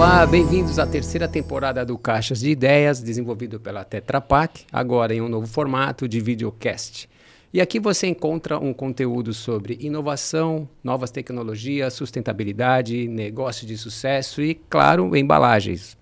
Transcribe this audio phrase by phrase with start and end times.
[0.00, 5.20] Olá, bem-vindos à terceira temporada do Caixas de Ideias, desenvolvido pela Tetra Pak, agora em
[5.20, 7.06] um novo formato de videocast.
[7.52, 14.54] E aqui você encontra um conteúdo sobre inovação, novas tecnologias, sustentabilidade, negócio de sucesso e,
[14.70, 15.98] claro, embalagens.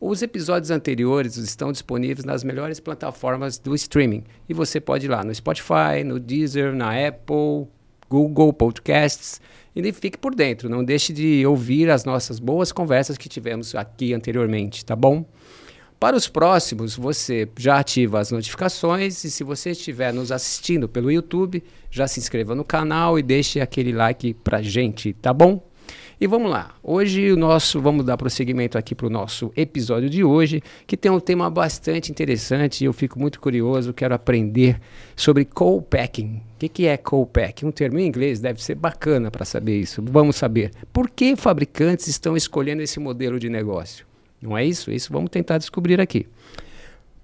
[0.00, 5.24] Os episódios anteriores estão disponíveis nas melhores plataformas do streaming e você pode ir lá
[5.24, 7.66] no Spotify, no Deezer, na Apple,
[8.08, 9.40] Google Podcasts
[9.74, 10.68] e fique por dentro.
[10.68, 15.24] Não deixe de ouvir as nossas boas conversas que tivemos aqui anteriormente, tá bom?
[15.98, 21.12] Para os próximos, você já ativa as notificações e se você estiver nos assistindo pelo
[21.12, 25.64] YouTube, já se inscreva no canal e deixe aquele like pra gente, tá bom?
[26.22, 26.72] E vamos lá.
[26.84, 31.10] Hoje o nosso, vamos dar prosseguimento aqui para o nosso episódio de hoje, que tem
[31.10, 34.80] um tema bastante interessante eu fico muito curioso, quero aprender
[35.16, 36.40] sobre co-packing.
[36.54, 37.66] O que, que é co-pack?
[37.66, 40.00] Um termo em inglês deve ser bacana para saber isso.
[40.00, 40.70] Vamos saber.
[40.92, 44.06] Por que fabricantes estão escolhendo esse modelo de negócio?
[44.40, 44.92] Não é isso?
[44.92, 46.28] Isso vamos tentar descobrir aqui.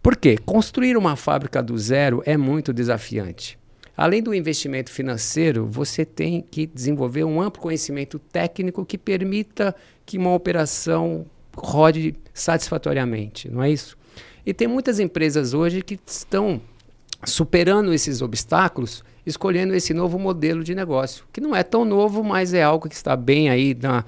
[0.02, 0.36] Por quê?
[0.44, 3.56] Construir uma fábrica do zero é muito desafiante.
[3.98, 9.74] Além do investimento financeiro, você tem que desenvolver um amplo conhecimento técnico que permita
[10.06, 13.98] que uma operação rode satisfatoriamente, não é isso?
[14.46, 16.60] E tem muitas empresas hoje que estão
[17.24, 22.54] superando esses obstáculos, escolhendo esse novo modelo de negócio, que não é tão novo, mas
[22.54, 24.04] é algo que está bem aí na,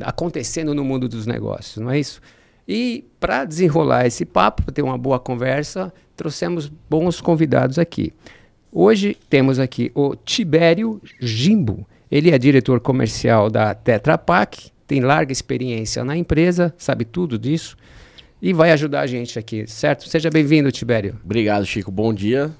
[0.00, 2.20] acontecendo no mundo dos negócios, não é isso?
[2.66, 8.12] E para desenrolar esse papo, para ter uma boa conversa, trouxemos bons convidados aqui.
[8.72, 11.86] Hoje temos aqui o Tibério Jimbo.
[12.10, 17.76] Ele é diretor comercial da Tetra Pak, tem larga experiência na empresa, sabe tudo disso
[18.40, 20.08] e vai ajudar a gente aqui, certo?
[20.08, 21.16] Seja bem-vindo, Tibério.
[21.24, 21.90] Obrigado, Chico.
[21.90, 22.50] Bom dia.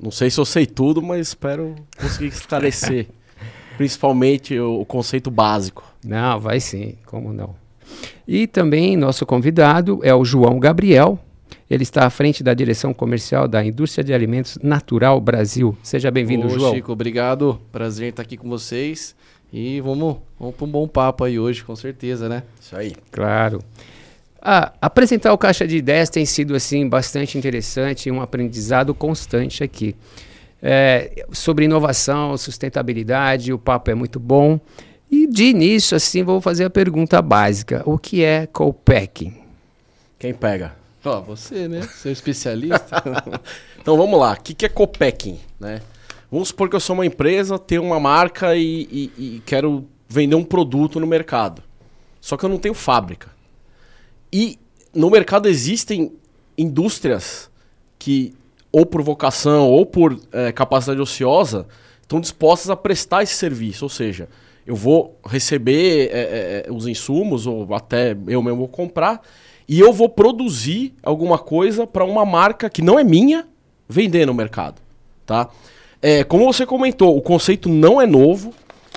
[0.00, 3.08] Não sei se eu sei tudo, mas espero conseguir esclarecer,
[3.76, 5.84] principalmente o, o conceito básico.
[6.04, 7.54] Não, vai sim, como não.
[8.26, 11.18] E também nosso convidado é o João Gabriel.
[11.74, 15.76] Ele está à frente da direção comercial da Indústria de Alimentos Natural Brasil.
[15.82, 16.72] Seja bem-vindo, João.
[16.72, 17.60] Chico, obrigado.
[17.72, 19.16] Prazer estar aqui com vocês.
[19.52, 22.44] E vamos, vamos para um bom papo aí hoje, com certeza, né?
[22.60, 22.94] Isso aí.
[23.10, 23.60] Claro.
[24.40, 29.64] Ah, apresentar o Caixa de Ideias tem sido assim bastante interessante e um aprendizado constante
[29.64, 29.96] aqui.
[30.62, 34.60] É, sobre inovação, sustentabilidade, o papo é muito bom.
[35.10, 39.34] E de início, assim, vou fazer a pergunta básica: o que é co-packing?
[40.20, 40.83] Quem pega?
[41.04, 41.82] Ó, você, né?
[41.82, 43.02] Seu especialista.
[43.78, 44.32] então vamos lá.
[44.32, 45.80] O que, que é co-packing, né?
[46.30, 50.34] Vamos supor que eu sou uma empresa, tenho uma marca e, e, e quero vender
[50.34, 51.62] um produto no mercado.
[52.20, 53.30] Só que eu não tenho fábrica.
[54.32, 54.58] E
[54.94, 56.12] no mercado existem
[56.56, 57.50] indústrias
[57.98, 58.34] que,
[58.72, 61.66] ou por vocação ou por é, capacidade ociosa,
[62.02, 63.84] estão dispostas a prestar esse serviço.
[63.84, 64.28] Ou seja,
[64.66, 69.20] eu vou receber é, é, os insumos, ou até eu mesmo vou comprar,
[69.68, 73.46] e eu vou produzir alguma coisa para uma marca que não é minha
[73.88, 74.80] vender no mercado.
[75.24, 75.48] Tá?
[76.02, 78.52] É, como você comentou, o conceito não é novo,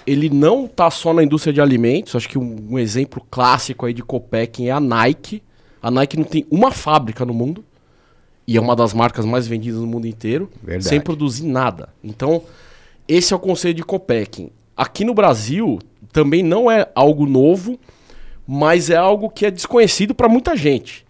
[0.06, 2.16] ele não está só na indústria de alimentos.
[2.16, 5.42] Acho que um, um exemplo clássico aí de Copacking é a Nike.
[5.82, 7.64] A Nike não tem uma fábrica no mundo
[8.48, 10.88] e é uma das marcas mais vendidas no mundo inteiro, Verdade.
[10.88, 11.90] sem produzir nada.
[12.02, 12.42] Então,
[13.08, 14.50] esse é o conceito de Copacking.
[14.76, 15.80] Aqui no Brasil
[16.14, 17.78] também não é algo novo,
[18.47, 21.06] mas é algo que é desconhecido para muita gente,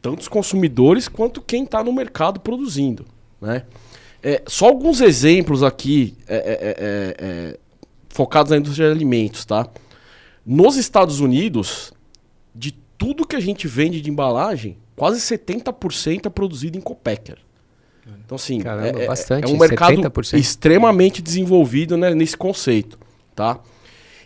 [0.00, 3.04] tanto os consumidores quanto quem está no mercado produzindo,
[3.40, 3.64] né?
[4.22, 7.58] É, só alguns exemplos aqui é, é, é, é
[8.08, 9.68] focados na indústria de alimentos, tá?
[10.46, 11.92] Nos Estados Unidos,
[12.54, 17.38] de tudo que a gente vende de embalagem, quase 70% é produzido em copacker.
[18.24, 20.38] Então, assim, Caramba, é, é bastante, é um mercado 70%.
[20.38, 22.98] extremamente desenvolvido né, nesse conceito,
[23.34, 23.58] tá?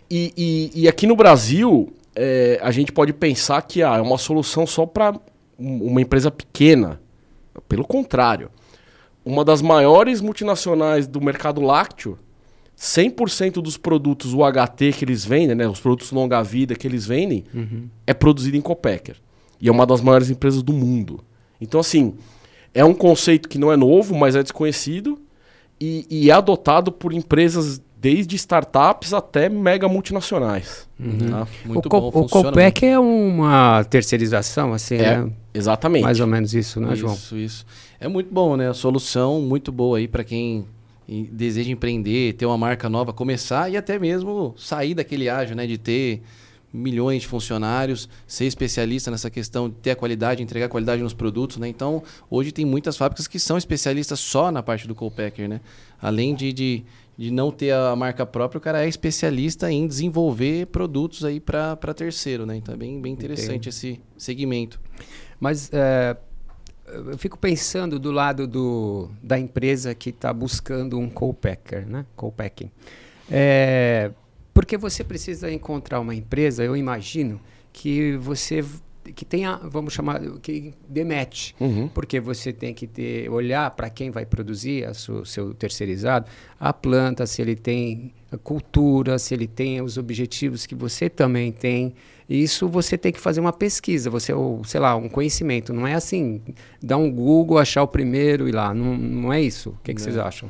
[0.09, 4.17] E, e, e aqui no Brasil, é, a gente pode pensar que ah, é uma
[4.17, 5.19] solução só para
[5.57, 7.01] uma empresa pequena.
[7.67, 8.49] Pelo contrário,
[9.25, 12.17] uma das maiores multinacionais do mercado lácteo
[12.77, 17.89] 100% dos produtos UHT que eles vendem, né, os produtos longa-vida que eles vendem, uhum.
[18.07, 19.17] é produzido em Copacker.
[19.59, 21.19] E é uma das maiores empresas do mundo.
[21.59, 22.15] Então, assim,
[22.73, 25.19] é um conceito que não é novo, mas é desconhecido
[25.79, 30.87] e, e é adotado por empresas desde startups até mega multinacionais.
[30.99, 31.29] Uhum.
[31.29, 31.47] Tá?
[31.65, 35.31] Muito o, bom, o Copec é uma terceirização, assim, é, né?
[35.53, 36.03] Exatamente.
[36.03, 37.13] Mais ou menos isso, né, isso, João?
[37.13, 37.65] Isso, isso.
[37.99, 38.69] É muito bom, né?
[38.69, 40.65] A solução muito boa aí para quem
[41.31, 45.67] deseja empreender, ter uma marca nova, começar e até mesmo sair daquele ágio, né?
[45.67, 46.21] De ter
[46.71, 51.57] milhões de funcionários, ser especialista nessa questão de ter a qualidade, entregar qualidade nos produtos,
[51.57, 51.67] né?
[51.67, 55.59] Então, hoje tem muitas fábricas que são especialistas só na parte do co-packer, né?
[55.99, 56.83] Além de, de,
[57.19, 61.75] de não ter a marca própria, o cara é especialista em desenvolver produtos aí para
[61.93, 62.55] terceiro, né?
[62.55, 64.79] Então é bem, bem interessante esse segmento.
[65.37, 66.15] Mas é,
[66.87, 72.05] eu fico pensando do lado do, da empresa que está buscando um co-packer, né?
[72.15, 72.71] Co-packing.
[73.29, 74.11] É,
[74.53, 77.41] porque você precisa encontrar uma empresa, eu imagino,
[77.73, 78.63] que você
[79.15, 81.87] que tenha, vamos chamar, que demete, uhum.
[81.87, 86.27] porque você tem que ter, olhar para quem vai produzir o seu, seu terceirizado,
[86.59, 91.51] a planta, se ele tem a cultura, se ele tem os objetivos que você também
[91.51, 91.93] tem.
[92.29, 95.73] Isso você tem que fazer uma pesquisa, você ou sei lá, um conhecimento.
[95.73, 96.41] Não é assim,
[96.81, 98.73] dar um Google, achar o primeiro e lá.
[98.73, 99.71] Não, não é isso.
[99.71, 100.47] O que, que vocês acham?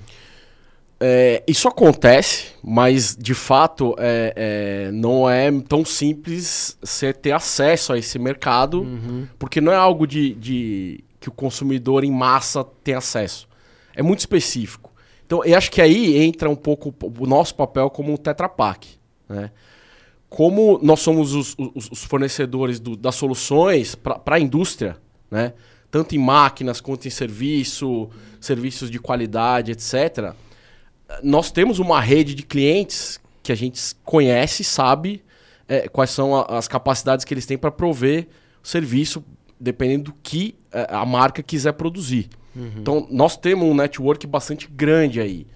[1.02, 7.94] É, isso acontece, mas de fato é, é, não é tão simples você ter acesso
[7.94, 9.26] a esse mercado, uhum.
[9.38, 13.48] porque não é algo de, de, que o consumidor em massa tem acesso.
[13.96, 14.92] É muito específico.
[15.26, 18.90] Então, eu acho que aí entra um pouco o nosso papel como um Tetra Pak.
[19.30, 19.52] Né?
[20.28, 24.98] Como nós somos os, os, os fornecedores do, das soluções para a indústria,
[25.32, 25.54] né?
[25.90, 28.10] tanto em máquinas quanto em serviço,
[28.42, 30.34] serviços de qualidade, etc.,
[31.24, 35.24] nós temos uma rede de clientes que a gente conhece, sabe
[35.68, 38.28] é, quais são a, as capacidades que eles têm para prover
[38.64, 39.24] o serviço,
[39.60, 42.30] dependendo do que é, a marca quiser produzir.
[42.56, 42.72] Uhum.
[42.78, 45.48] Então, nós temos um network bastante grande aí.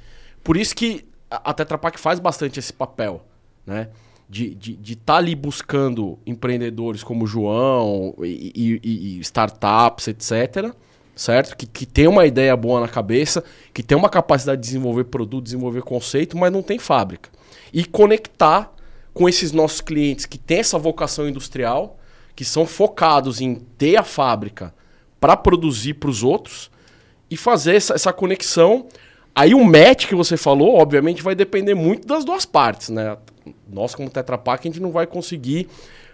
[0.44, 3.26] Por isso que a Tetra Pak faz bastante esse papel,
[3.66, 3.90] né?
[4.30, 10.08] De estar de, de tá ali buscando empreendedores como o João e, e, e startups,
[10.08, 10.74] etc.,
[11.16, 11.56] certo?
[11.56, 13.44] Que, que tem uma ideia boa na cabeça,
[13.74, 17.30] que tem uma capacidade de desenvolver produto, desenvolver conceito, mas não tem fábrica.
[17.72, 18.74] E conectar
[19.14, 21.98] com esses nossos clientes que têm essa vocação industrial,
[22.36, 24.74] que são focados em ter a fábrica
[25.20, 26.72] para produzir para os outros
[27.30, 28.88] e fazer essa, essa conexão.
[29.36, 33.18] Aí o match que você falou, obviamente, vai depender muito das duas partes, né?
[33.68, 35.68] Nós, como Tetra Pak, a gente não vai conseguir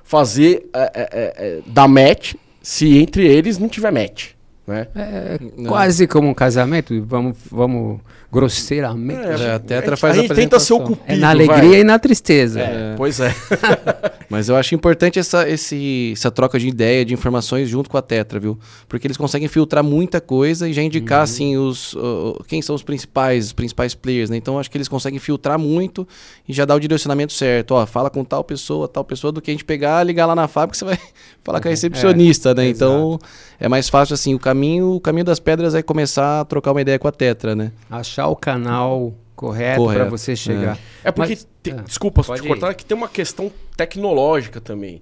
[0.04, 4.32] fazer é, é, é, da match se entre eles não tiver match.
[4.70, 4.88] Né?
[4.96, 8.00] É, quase como um casamento, vamos, vamos
[8.32, 9.42] grosseiramente.
[9.42, 11.80] É, é, a Tetra faz a, gente tenta ser o cupido, É na alegria vai.
[11.80, 12.60] e na tristeza.
[12.60, 13.34] É, pois é.
[14.30, 18.02] Mas eu acho importante essa, esse, essa troca de ideia, de informações junto com a
[18.02, 18.60] Tetra, viu?
[18.88, 21.24] Porque eles conseguem filtrar muita coisa e já indicar, uhum.
[21.24, 24.38] assim, os, uh, quem são os principais, os principais players, né?
[24.38, 26.08] Então, acho que eles conseguem filtrar muito
[26.48, 27.72] e já dar o direcionamento certo.
[27.72, 30.48] Ó, fala com tal pessoa, tal pessoa, do que a gente pegar, ligar lá na
[30.48, 31.00] fábrica, você vai
[31.44, 31.64] falar uhum.
[31.64, 32.70] com a recepcionista, é, né?
[32.70, 33.18] Então,
[33.60, 36.82] é mais fácil, assim, o caminho, o caminho das pedras é começar a trocar uma
[36.82, 37.72] ideia com a Tetra, né?
[37.90, 40.02] Achar o canal correto, correto.
[40.02, 40.78] para você chegar.
[41.04, 45.02] É, é porque, Mas, te, é, desculpa te cortar, que tem uma questão tecnológica também.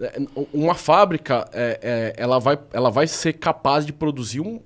[0.00, 0.20] É,
[0.52, 4.60] uma fábrica, é, é, ela, vai, ela vai ser capaz de produzir um,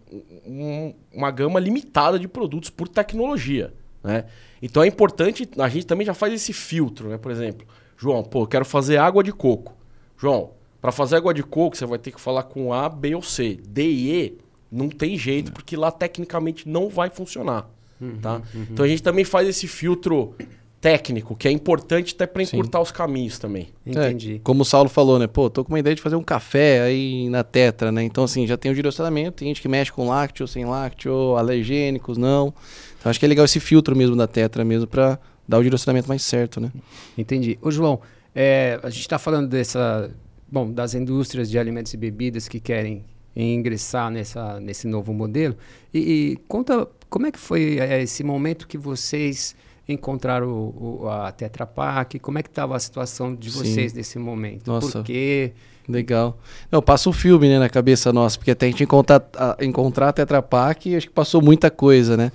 [0.46, 3.74] um, uma gama limitada de produtos por tecnologia.
[4.02, 4.24] Né?
[4.62, 7.18] Então é importante, a gente também já faz esse filtro, né?
[7.18, 7.66] Por exemplo,
[7.96, 9.76] João, pô, eu quero fazer água de coco.
[10.16, 13.22] João, para fazer água de coco, você vai ter que falar com A, B ou
[13.22, 13.58] C.
[13.68, 14.38] D e E
[14.70, 17.68] não tem jeito, porque lá tecnicamente não vai funcionar.
[18.00, 18.42] Uhum, tá?
[18.54, 18.66] Uhum.
[18.70, 20.34] Então a gente também faz esse filtro
[20.80, 22.82] técnico, que é importante até para encurtar Sim.
[22.82, 23.68] os caminhos também.
[23.84, 24.36] Entendi.
[24.36, 25.26] É, como o Saulo falou, né?
[25.26, 28.02] Pô, tô com uma ideia de fazer um café aí na Tetra, né?
[28.04, 32.16] Então, assim, já tem o direcionamento, tem gente que mexe com lácteo, sem lácteo, alergênicos,
[32.16, 32.54] não.
[32.98, 36.08] Então, acho que é legal esse filtro mesmo da Tetra mesmo para dar o direcionamento
[36.08, 36.70] mais certo, né?
[37.16, 37.58] Entendi.
[37.60, 38.00] Ô, João,
[38.34, 40.10] é, a gente está falando dessa,
[40.50, 45.56] bom, das indústrias de alimentos e bebidas que querem ingressar nessa, nesse novo modelo.
[45.92, 49.54] E, e conta como é que foi é, esse momento que vocês
[49.88, 52.18] encontraram o, o, a Tetra Pak?
[52.18, 53.98] Como é que estava a situação de vocês Sim.
[53.98, 54.66] nesse momento?
[54.66, 54.98] Nossa.
[54.98, 55.52] Por quê?
[55.88, 56.38] Legal.
[56.70, 59.56] Não, passa o um filme né, na cabeça nossa, porque até a gente encontrar a,
[59.62, 62.30] encontrar a Tetra Pak, acho que passou muita coisa, né?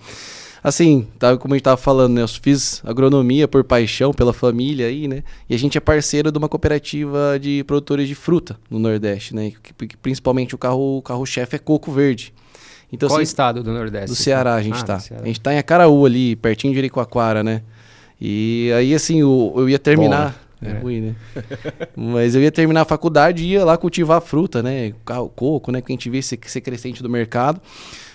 [0.63, 2.21] Assim, tá, como a gente tava falando, né?
[2.21, 5.21] Eu fiz agronomia por paixão, pela família aí, né?
[5.47, 9.51] E a gente é parceiro de uma cooperativa de produtores de fruta no Nordeste, né?
[9.61, 12.33] Que, que principalmente o carro, o carro-chefe é coco verde.
[12.93, 14.09] Então, Qual assim, estado do Nordeste?
[14.09, 15.01] Do Ceará a gente ah, tá.
[15.23, 17.63] A gente tá em Acaraú ali, pertinho de Jericoacoara, né?
[18.21, 20.35] E aí, assim, eu, eu ia terminar...
[20.61, 20.73] Bom, né?
[20.75, 21.15] É, é ruim, né?
[21.97, 24.93] Mas eu ia terminar a faculdade e ia lá cultivar fruta, né?
[25.35, 25.81] Coco, né?
[25.81, 27.59] Que a gente vê ser, ser crescente do mercado.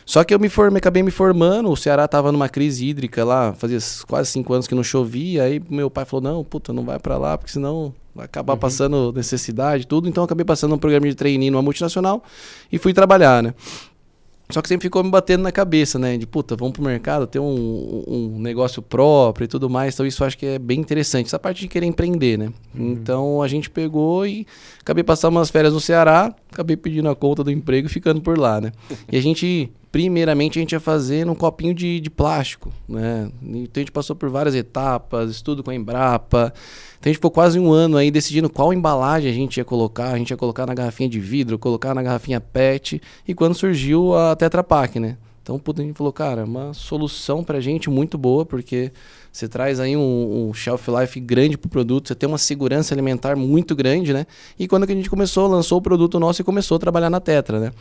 [0.07, 3.53] Só que eu me formei, acabei me formando, o Ceará tava numa crise hídrica lá,
[3.53, 6.99] fazia quase cinco anos que não chovia, aí meu pai falou, não, puta, não vai
[6.99, 8.59] para lá, porque senão vai acabar uhum.
[8.59, 10.09] passando necessidade tudo.
[10.09, 12.23] Então eu acabei passando um programa de trainee numa multinacional
[12.73, 13.53] e fui trabalhar, né?
[14.51, 16.17] Só que sempre ficou me batendo na cabeça, né?
[16.17, 19.95] De puta, vamos pro mercado, ter um, um negócio próprio e tudo mais.
[19.95, 21.27] Então isso eu acho que é bem interessante.
[21.27, 22.53] Essa parte de querer empreender, né?
[22.75, 22.93] Uhum.
[22.93, 24.47] Então a gente pegou e
[24.81, 28.37] acabei passando umas férias no Ceará acabei pedindo a conta do emprego e ficando por
[28.37, 28.73] lá, né?
[29.11, 33.31] E a gente, primeiramente, a gente ia fazer num copinho de, de plástico, né?
[33.43, 36.53] Então a gente passou por várias etapas, estudo com a Embrapa.
[36.99, 40.13] Então a gente ficou quase um ano aí decidindo qual embalagem a gente ia colocar.
[40.13, 43.01] A gente ia colocar na garrafinha de vidro, colocar na garrafinha PET.
[43.27, 45.17] E quando surgiu a Tetra Pak, né?
[45.43, 48.93] Então a gente falou, cara, uma solução pra gente muito boa, porque
[49.33, 53.35] você traz aí um, um shelf life grande pro produto, você tem uma segurança alimentar
[53.35, 54.27] muito grande, né?
[54.59, 57.59] E quando a gente começou, lançou o produto nosso e começou a trabalhar na Tetra,
[57.59, 57.73] né?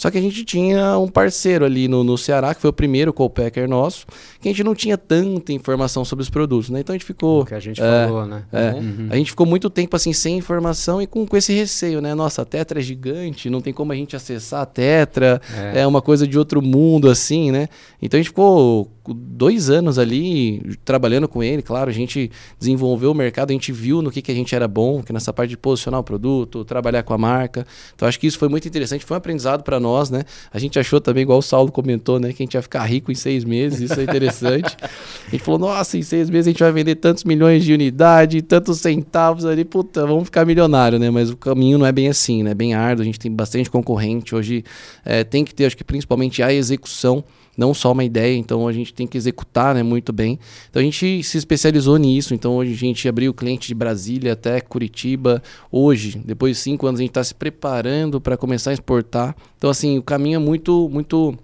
[0.00, 3.12] Só que a gente tinha um parceiro ali no, no Ceará, que foi o primeiro
[3.12, 4.06] co-packer nosso,
[4.40, 6.80] que a gente não tinha tanta informação sobre os produtos, né?
[6.80, 7.42] Então a gente ficou...
[7.42, 8.44] O que a gente é, falou, né?
[8.50, 9.08] É, uhum.
[9.10, 12.14] A gente ficou muito tempo assim, sem informação e com, com esse receio, né?
[12.14, 15.38] Nossa, a Tetra é gigante, não tem como a gente acessar a Tetra,
[15.74, 17.68] é, é uma coisa de outro mundo, assim, né?
[18.00, 23.14] Então a gente ficou dois anos ali trabalhando com ele, claro, a gente desenvolveu o
[23.14, 25.56] mercado, a gente viu no que, que a gente era bom, que nessa parte de
[25.56, 27.66] posicionar o produto, trabalhar com a marca.
[27.94, 30.24] Então acho que isso foi muito interessante, foi um aprendizado para nós, né?
[30.52, 33.10] A gente achou também, igual o Saulo comentou, né, que a gente ia ficar rico
[33.10, 34.76] em seis meses, isso é interessante.
[35.26, 38.42] a gente falou, nossa, em seis meses a gente vai vender tantos milhões de unidade,
[38.42, 41.10] tantos centavos ali, puta, vamos ficar milionário, né?
[41.10, 42.50] Mas o caminho não é bem assim, né?
[42.50, 44.64] É bem árduo, a gente tem bastante concorrente, hoje
[45.04, 47.24] é, tem que ter, acho que principalmente a execução
[47.60, 50.38] não só uma ideia, então a gente tem que executar né, muito bem.
[50.70, 54.62] Então a gente se especializou nisso, então hoje a gente abriu cliente de Brasília até
[54.62, 55.42] Curitiba.
[55.70, 59.36] Hoje, depois de cinco anos, a gente está se preparando para começar a exportar.
[59.58, 61.36] Então, assim, o caminho é muito, muito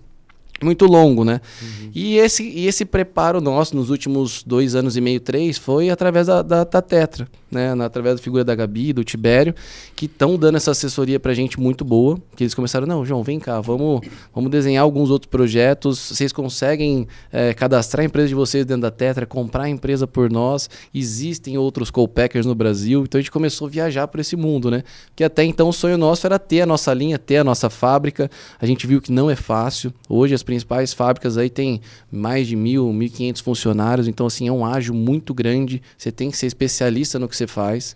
[0.62, 1.40] muito longo, né?
[1.62, 1.90] Uhum.
[1.94, 6.26] E, esse, e esse preparo nosso nos últimos dois anos e meio, três, foi através
[6.26, 7.72] da, da, da Tetra, né?
[7.84, 9.54] através da figura da Gabi, do Tibério,
[9.94, 12.18] que estão dando essa assessoria pra gente muito boa.
[12.34, 14.00] Que eles começaram, não, João, vem cá, vamos,
[14.34, 15.98] vamos desenhar alguns outros projetos.
[15.98, 20.30] Vocês conseguem é, cadastrar a empresa de vocês dentro da Tetra, comprar a empresa por
[20.30, 20.70] nós.
[20.94, 23.02] Existem outros co-packers no Brasil.
[23.02, 24.82] Então a gente começou a viajar por esse mundo, né?
[25.14, 28.30] Que até então o sonho nosso era ter a nossa linha, ter a nossa fábrica.
[28.60, 29.92] A gente viu que não é fácil.
[30.08, 34.52] Hoje as principais fábricas aí têm mais de mil, mil quinhentos funcionários, então assim é
[34.52, 35.82] um ágio muito grande.
[35.98, 37.94] Você tem que ser especialista no que você faz.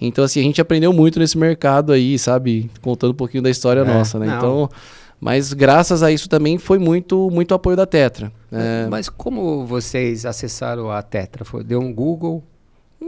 [0.00, 3.80] Então assim a gente aprendeu muito nesse mercado aí, sabe, contando um pouquinho da história
[3.80, 4.26] é, nossa, né?
[4.26, 4.36] Não.
[4.36, 4.70] Então
[5.20, 8.32] mas graças a isso também foi muito muito apoio da Tetra.
[8.52, 8.86] É...
[8.88, 11.44] Mas como vocês acessaram a Tetra?
[11.44, 12.42] Foi, deu um Google?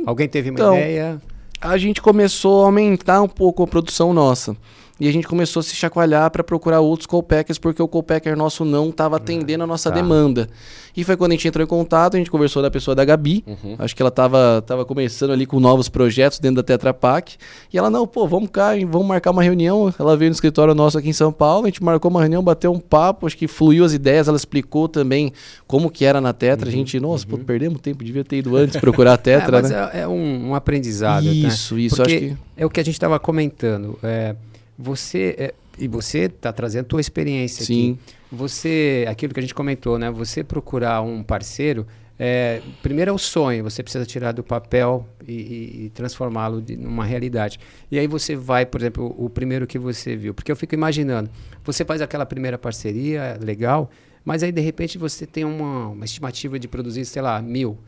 [0.05, 1.21] Alguém teve uma então, ideia?
[1.61, 4.57] A gente começou a aumentar um pouco a produção nossa.
[5.01, 8.67] E a gente começou a se chacoalhar para procurar outros co-packers, porque o co-packer nosso
[8.67, 9.97] não estava atendendo a nossa tá.
[9.97, 10.47] demanda.
[10.95, 13.43] E foi quando a gente entrou em contato, a gente conversou da pessoa da Gabi.
[13.47, 13.77] Uhum.
[13.79, 17.37] Acho que ela estava tava começando ali com novos projetos dentro da Tetra Pak.
[17.73, 19.95] E ela, não, pô, vamos cá, vamos marcar uma reunião.
[19.99, 22.71] Ela veio no escritório nosso aqui em São Paulo, a gente marcou uma reunião, bateu
[22.71, 25.33] um papo, acho que fluiu as ideias, ela explicou também
[25.67, 26.67] como que era na Tetra.
[26.67, 26.73] Uhum.
[26.73, 27.39] A gente, nossa, uhum.
[27.39, 29.91] pô, perdemos tempo, devia ter ido antes procurar a Tetra, é, mas né?
[29.95, 31.25] É, é um, um, aprendizado.
[31.25, 31.81] Isso, né?
[31.81, 31.97] isso.
[31.97, 32.37] Porque acho que...
[32.57, 33.99] É o que a gente estava comentando.
[34.03, 34.35] É
[34.81, 37.93] você é, e você está trazendo a tua experiência Sim.
[37.93, 38.17] aqui.
[38.33, 40.11] Você, aquilo que a gente comentou, né?
[40.11, 41.87] Você procurar um parceiro,
[42.19, 47.05] é, primeiro é o sonho, você precisa tirar do papel e, e, e transformá-lo numa
[47.05, 47.59] realidade.
[47.91, 50.75] E aí você vai, por exemplo, o, o primeiro que você viu, porque eu fico
[50.75, 51.31] imaginando,
[51.65, 53.91] você faz aquela primeira parceria, legal,
[54.25, 57.79] mas aí de repente você tem uma, uma estimativa de produzir, sei lá, mil.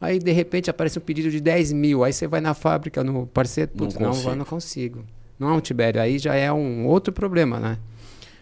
[0.00, 3.26] Aí de repente aparece um pedido de 10 mil, aí você vai na fábrica, no
[3.26, 5.04] parceiro, putz, não, não, não consigo.
[5.38, 7.78] Não é um Tibério, aí já é um outro problema, né?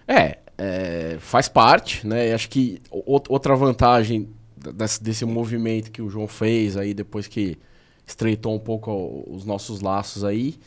[0.07, 2.33] É, é faz parte, né?
[2.33, 7.59] Acho que outra vantagem desse, desse movimento que o João fez aí, depois que
[8.07, 10.59] estreitou um pouco os nossos laços aí,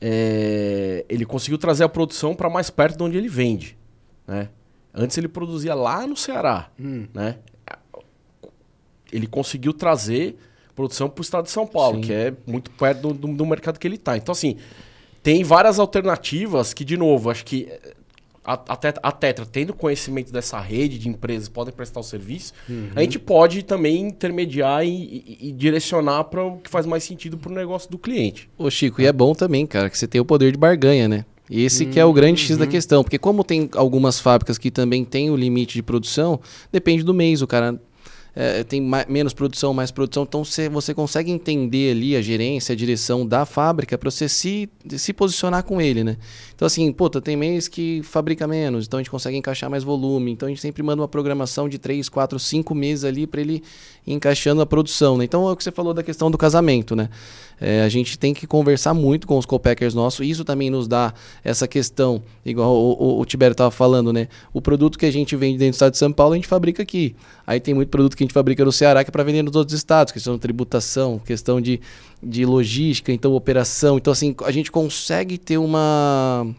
[0.00, 3.76] é, ele conseguiu trazer a produção para mais perto de onde ele vende,
[4.26, 4.48] né?
[4.92, 7.06] Antes ele produzia lá no Ceará, hum.
[7.12, 7.38] né?
[9.12, 10.36] Ele conseguiu trazer
[10.74, 12.02] produção para o estado de São Paulo, Sim.
[12.02, 14.16] que é muito perto do, do, do mercado que ele está.
[14.16, 14.56] Então, assim,
[15.24, 17.94] tem várias alternativas que, de novo, acho que eh,
[18.44, 22.02] a, a, tetra, a, Tetra, tendo conhecimento dessa rede de empresas que podem prestar o
[22.02, 22.90] serviço, uhum.
[22.94, 27.38] a gente pode também intermediar e, e, e direcionar para o que faz mais sentido
[27.38, 28.50] para o negócio do cliente.
[28.58, 31.24] Ô Chico, e é bom também, cara, que você tem o poder de barganha, né?
[31.48, 31.90] E esse uhum.
[31.90, 32.70] que é o grande X da uhum.
[32.70, 36.38] questão, porque como tem algumas fábricas que também têm o limite de produção,
[36.70, 37.80] depende do mês, o cara
[38.36, 40.24] é, tem mais, menos produção, mais produção.
[40.24, 44.68] Então você, você consegue entender ali a gerência, a direção da fábrica para você se,
[44.96, 46.16] se posicionar com ele, né?
[46.64, 50.32] Então, assim, puta, tem mês que fabrica menos, então a gente consegue encaixar mais volume.
[50.32, 53.62] Então a gente sempre manda uma programação de 3, 4, 5 meses ali para ele
[54.06, 55.18] ir encaixando a produção.
[55.18, 55.24] Né?
[55.24, 57.10] Então é o que você falou da questão do casamento, né?
[57.60, 60.26] É, a gente tem que conversar muito com os co-packers nossos.
[60.26, 61.12] Isso também nos dá
[61.44, 64.28] essa questão, igual o, o, o Tibério estava falando, né?
[64.52, 66.82] O produto que a gente vende dentro do estado de São Paulo, a gente fabrica
[66.82, 67.14] aqui.
[67.46, 69.54] Aí tem muito produto que a gente fabrica no Ceará que é para vender nos
[69.54, 71.80] outros estados, questão de tributação, questão de,
[72.22, 73.98] de logística, então operação.
[73.98, 76.53] Então, assim, a gente consegue ter uma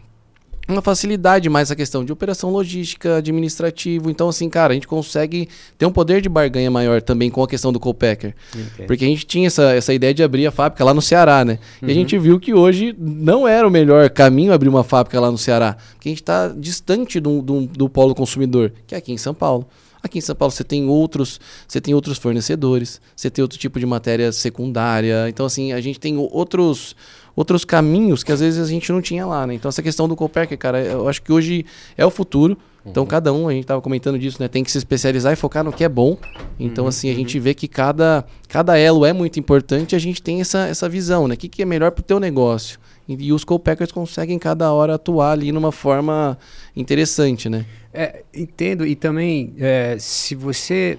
[0.68, 4.10] uma facilidade mais a questão de operação logística, administrativo.
[4.10, 7.48] Então, assim, cara, a gente consegue ter um poder de barganha maior também com a
[7.48, 8.34] questão do co-packer.
[8.50, 8.86] Okay.
[8.86, 11.58] Porque a gente tinha essa, essa ideia de abrir a fábrica lá no Ceará, né?
[11.80, 11.88] Uhum.
[11.88, 12.00] E a uhum.
[12.00, 15.76] gente viu que hoje não era o melhor caminho abrir uma fábrica lá no Ceará.
[15.94, 19.34] Porque a gente está distante do, do, do polo consumidor, que é aqui em São
[19.34, 19.66] Paulo.
[20.02, 23.80] Aqui em São Paulo você tem outros, você tem outros fornecedores, você tem outro tipo
[23.80, 25.28] de matéria secundária.
[25.28, 26.94] Então assim, a gente tem outros
[27.36, 29.54] outros caminhos que às vezes a gente não tinha lá, né?
[29.54, 31.66] Então essa questão do Copacker, cara, eu acho que hoje
[31.96, 32.56] é o futuro.
[32.84, 33.08] Então uhum.
[33.08, 34.48] cada um, a gente estava comentando disso, né?
[34.48, 36.16] Tem que se especializar e focar no que é bom.
[36.58, 37.18] Então uhum, assim, a uhum.
[37.18, 40.88] gente vê que cada, cada elo é muito importante e a gente tem essa, essa
[40.88, 41.34] visão, né?
[41.34, 42.78] O que, que é melhor para o teu negócio?
[43.06, 46.38] E, e os co-packers conseguem cada hora atuar ali numa forma
[46.74, 47.66] interessante, né?
[47.92, 48.86] É, entendo.
[48.86, 50.98] E também, é, se você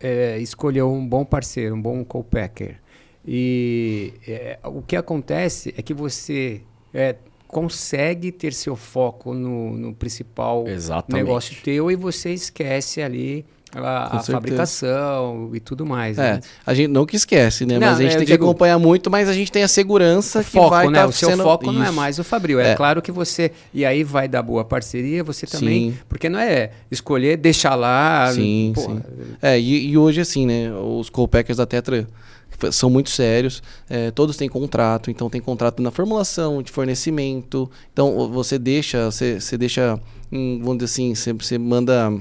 [0.00, 2.76] é, escolheu um bom parceiro, um bom co-packer,
[3.26, 6.62] e é, o que acontece é que você
[6.92, 11.24] é, consegue ter seu foco no, no principal Exatamente.
[11.24, 16.18] negócio teu e você esquece ali a, a fabricação e tudo mais.
[16.18, 16.40] É, né?
[16.66, 17.78] a gente não que esquece, né?
[17.78, 20.42] Não, mas a gente tem digo, que acompanhar muito, mas a gente tem a segurança
[20.42, 21.00] que foco, vai né?
[21.00, 21.42] Tá o seu sendo...
[21.42, 21.72] foco Isso.
[21.72, 22.60] não é mais o Fabril.
[22.60, 25.98] É, é, claro que você e aí vai dar boa parceria, você também, sim.
[26.08, 28.32] porque não é escolher deixar lá.
[28.32, 29.02] Sim, sim.
[29.40, 30.72] É e, e, hoje assim, né?
[30.72, 32.06] Os co-packers da Tetra
[32.72, 37.70] são muito sérios, é, todos têm contrato, então tem contrato na formulação, de fornecimento.
[37.92, 39.98] Então você deixa, você, você deixa,
[40.30, 42.12] vamos dizer assim, você, você manda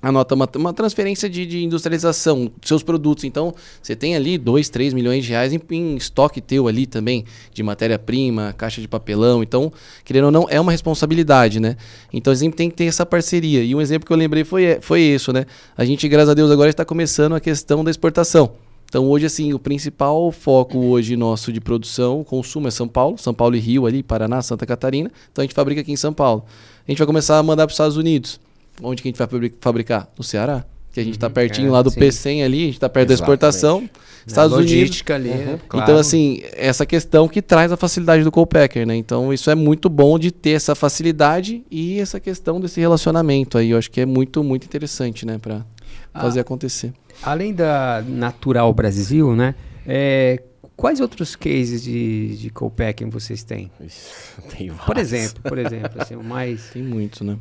[0.00, 3.24] anota uma, uma transferência de, de industrialização dos seus produtos.
[3.24, 7.24] Então, você tem ali 2, 3 milhões de reais em, em estoque teu ali também,
[7.52, 9.42] de matéria-prima, caixa de papelão.
[9.42, 9.72] Então,
[10.04, 11.76] querendo ou não, é uma responsabilidade, né?
[12.12, 13.62] Então, a gente tem que ter essa parceria.
[13.62, 15.46] E um exemplo que eu lembrei foi, foi isso, né?
[15.76, 18.52] A gente, graças a Deus, agora está começando a questão da exportação.
[18.88, 23.34] Então, hoje, assim, o principal foco hoje nosso de produção, consumo é São Paulo, São
[23.34, 25.10] Paulo e Rio ali, Paraná, Santa Catarina.
[25.30, 26.44] Então, a gente fabrica aqui em São Paulo.
[26.86, 28.40] A gente vai começar a mandar para os Estados Unidos.
[28.82, 30.08] Onde que a gente vai fabricar?
[30.16, 30.64] No Ceará.
[30.92, 32.00] Que a gente está uhum, pertinho é, lá do sim.
[32.00, 33.40] P100 ali, a gente está perto Exatamente.
[33.40, 33.90] da exportação.
[34.26, 35.40] Estados é, logística Unidos.
[35.40, 35.58] ali, uhum.
[35.68, 35.84] claro.
[35.84, 38.96] Então, assim, essa questão que traz a facilidade do co-packer, né?
[38.96, 43.70] Então, isso é muito bom de ter essa facilidade e essa questão desse relacionamento aí.
[43.70, 45.38] Eu acho que é muito, muito interessante, né?
[45.38, 45.64] Para
[46.12, 46.92] ah, fazer acontecer.
[47.22, 49.54] Além da Natural Brasil, né?
[49.86, 50.42] É,
[50.76, 53.70] quais outros cases de, de co-packing vocês têm?
[54.56, 54.86] Tem vários.
[54.86, 56.70] Por exemplo, por exemplo, assim, o mais...
[56.70, 57.36] Tem muitos, né?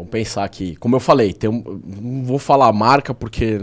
[0.00, 0.76] Vamos pensar aqui.
[0.76, 1.62] Como eu falei, tem um,
[2.00, 3.58] não vou falar a marca porque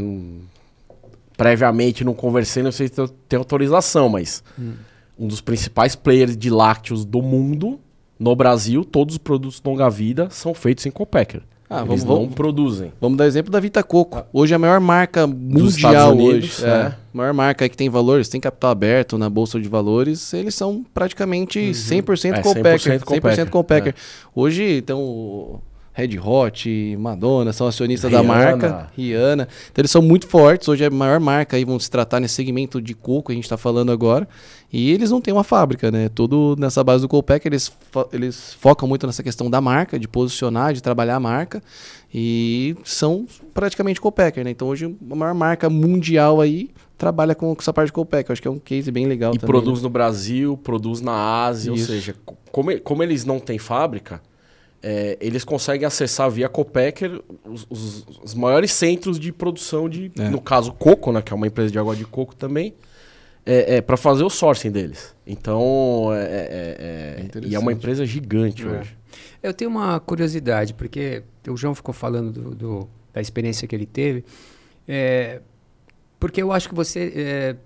[1.35, 4.73] previamente não conversei, não sei se tem autorização, mas hum.
[5.17, 7.79] um dos principais players de lácteos do mundo,
[8.19, 11.41] no Brasil, todos os produtos longa vida são feitos em Copacker.
[11.69, 12.93] Ah, Eles vamos, não vamos, produzem.
[12.99, 14.23] Vamos dar exemplo da Vita Coco.
[14.31, 16.65] Hoje é a maior marca mundial Unidos, hoje.
[16.65, 16.69] É.
[16.69, 16.95] é.
[17.11, 21.59] maior marca que tem valores, tem capital aberto na bolsa de valores, eles são praticamente
[21.59, 21.71] uhum.
[21.71, 22.99] 100% é, Copacker.
[23.01, 23.93] 100% Copacker.
[23.93, 24.29] É.
[24.33, 25.61] Hoje, então,
[25.97, 28.27] Red Hot, Madonna, são acionistas Rihanna.
[28.27, 28.91] da marca.
[28.95, 29.47] Rihanna.
[29.71, 30.67] Então eles são muito fortes.
[30.67, 33.35] Hoje é a maior marca aí, vão se tratar nesse segmento de coco que a
[33.35, 34.27] gente está falando agora.
[34.71, 36.07] E eles não têm uma fábrica, né?
[36.07, 40.07] Tudo nessa base do Copac, eles, fo eles focam muito nessa questão da marca, de
[40.07, 41.63] posicionar, de trabalhar a marca.
[42.13, 44.51] E são praticamente Copacker, né?
[44.51, 48.31] Então hoje a maior marca mundial aí trabalha com essa parte de Copac.
[48.31, 49.51] Acho que é um case bem legal e também.
[49.51, 49.83] produz né?
[49.85, 51.81] no Brasil, produz na Ásia, Isso.
[51.81, 52.15] ou seja,
[52.51, 54.21] como, como eles não têm fábrica
[54.89, 60.29] é, eles conseguem acessar via Copacker os, os, os, maiores centros de produção de, é.
[60.29, 62.73] no caso, coco, né, que é uma empresa de água de coco também,
[63.45, 65.13] é, é para fazer o sourcing deles.
[65.25, 68.97] Então, é, é, é e é uma empresa gigante hoje.
[69.43, 73.85] Eu tenho uma curiosidade, porque o João ficou falando do, do, da experiência que ele
[73.85, 74.23] teve,
[76.17, 77.57] porque eu acho que você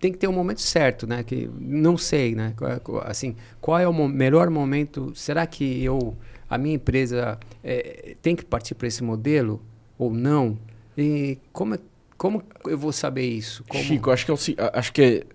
[0.00, 1.22] tem que ter um momento certo, né?
[1.22, 2.54] Que não sei, né?
[3.02, 5.12] Assim, qual é o mo melhor momento?
[5.14, 6.16] Será que eu
[6.48, 9.62] a minha empresa é, tem que partir para esse modelo
[9.98, 10.58] ou não?
[10.96, 11.78] E como, é,
[12.16, 13.64] como eu vou saber isso?
[13.68, 13.82] Como...
[13.82, 14.38] Chico, acho que, eu,
[14.72, 15.26] acho que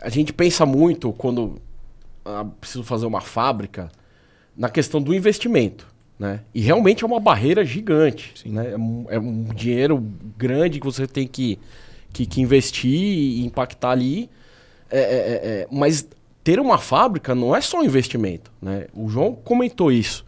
[0.00, 1.60] a gente pensa muito quando
[2.24, 3.90] ah, preciso fazer uma fábrica
[4.56, 5.88] na questão do investimento.
[6.18, 6.40] Né?
[6.54, 8.34] E realmente é uma barreira gigante.
[8.46, 8.72] Né?
[8.72, 9.98] É, um, é, um, dinheiro
[10.36, 11.58] grande que você tem que,
[12.12, 14.28] que, que investir e impactar ali.
[14.90, 16.06] É, é, é, é mas
[16.44, 18.52] ter uma fábrica não é só investimento.
[18.60, 18.86] Né?
[18.92, 20.26] O João comentou isso.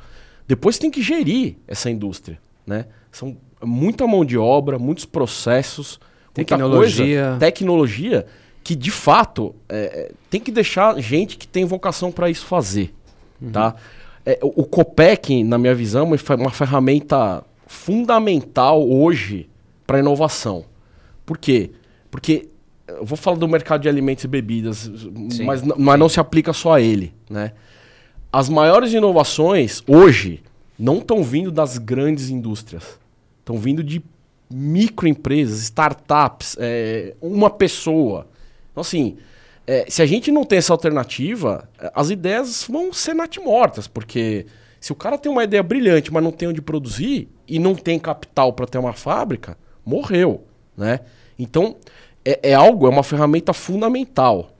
[0.52, 2.84] Depois tem que gerir essa indústria, né?
[3.10, 3.34] São
[3.64, 5.98] muita mão de obra, muitos processos,
[6.34, 8.26] tecnologia, coisa, tecnologia
[8.62, 12.92] que de fato é, é, tem que deixar gente que tem vocação para isso fazer,
[13.40, 13.50] uhum.
[13.50, 13.74] tá?
[14.26, 19.48] É, o, o Copec, na minha visão, é uma ferramenta fundamental hoje
[19.86, 20.66] para inovação.
[21.24, 21.70] Por quê?
[22.10, 22.50] Porque
[22.86, 24.90] eu vou falar do mercado de alimentos e bebidas,
[25.30, 25.46] Sim.
[25.46, 27.52] mas não, mas não se aplica só a ele, né?
[28.32, 30.42] As maiores inovações hoje
[30.78, 32.98] não estão vindo das grandes indústrias.
[33.40, 34.02] Estão vindo de
[34.50, 38.26] microempresas, startups, é, uma pessoa.
[38.70, 39.18] Então, assim,
[39.66, 44.46] é, se a gente não tem essa alternativa, as ideias vão ser natimortas, porque
[44.80, 47.98] se o cara tem uma ideia brilhante, mas não tem onde produzir e não tem
[47.98, 50.42] capital para ter uma fábrica, morreu,
[50.76, 51.00] né?
[51.38, 51.76] Então,
[52.24, 54.50] é, é algo, é uma ferramenta fundamental.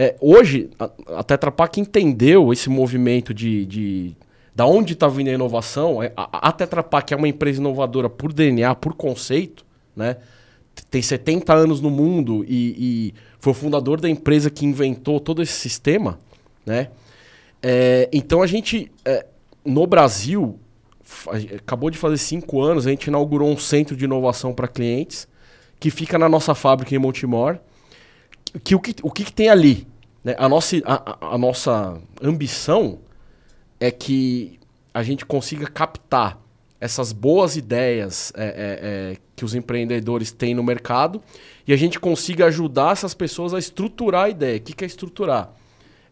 [0.00, 4.16] É, hoje, a, a Tetra Pak entendeu esse movimento de, de
[4.54, 6.00] da onde está vindo a inovação.
[6.00, 10.18] É, a, a Tetra Pak é uma empresa inovadora por DNA, por conceito, né?
[10.88, 15.42] Tem 70 anos no mundo e, e foi o fundador da empresa que inventou todo
[15.42, 16.20] esse sistema,
[16.64, 16.90] né?
[17.60, 19.26] É, então a gente, é,
[19.64, 20.60] no Brasil,
[21.56, 25.26] acabou de fazer cinco anos, a gente inaugurou um centro de inovação para clientes
[25.80, 27.58] que fica na nossa fábrica em Montemor.
[28.62, 29.86] Que, o que, o que, que tem ali?
[30.22, 30.34] Né?
[30.38, 32.98] A, nossa, a, a nossa ambição
[33.80, 34.58] é que
[34.92, 36.40] a gente consiga captar
[36.80, 38.52] essas boas ideias é, é,
[39.12, 41.22] é, que os empreendedores têm no mercado
[41.66, 44.58] e a gente consiga ajudar essas pessoas a estruturar a ideia.
[44.58, 45.52] O que, que é estruturar?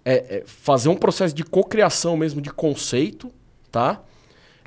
[0.05, 3.33] É, é fazer um processo de cocriação mesmo de conceito,
[3.71, 4.03] tá?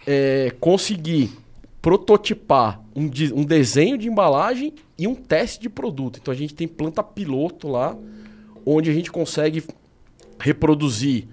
[0.08, 1.38] É, conseguir
[1.82, 6.20] prototipar um, de, um desenho de embalagem e um teste de produto.
[6.22, 7.96] Então a gente tem planta piloto lá,
[8.66, 9.64] onde a gente consegue
[10.40, 11.28] reproduzir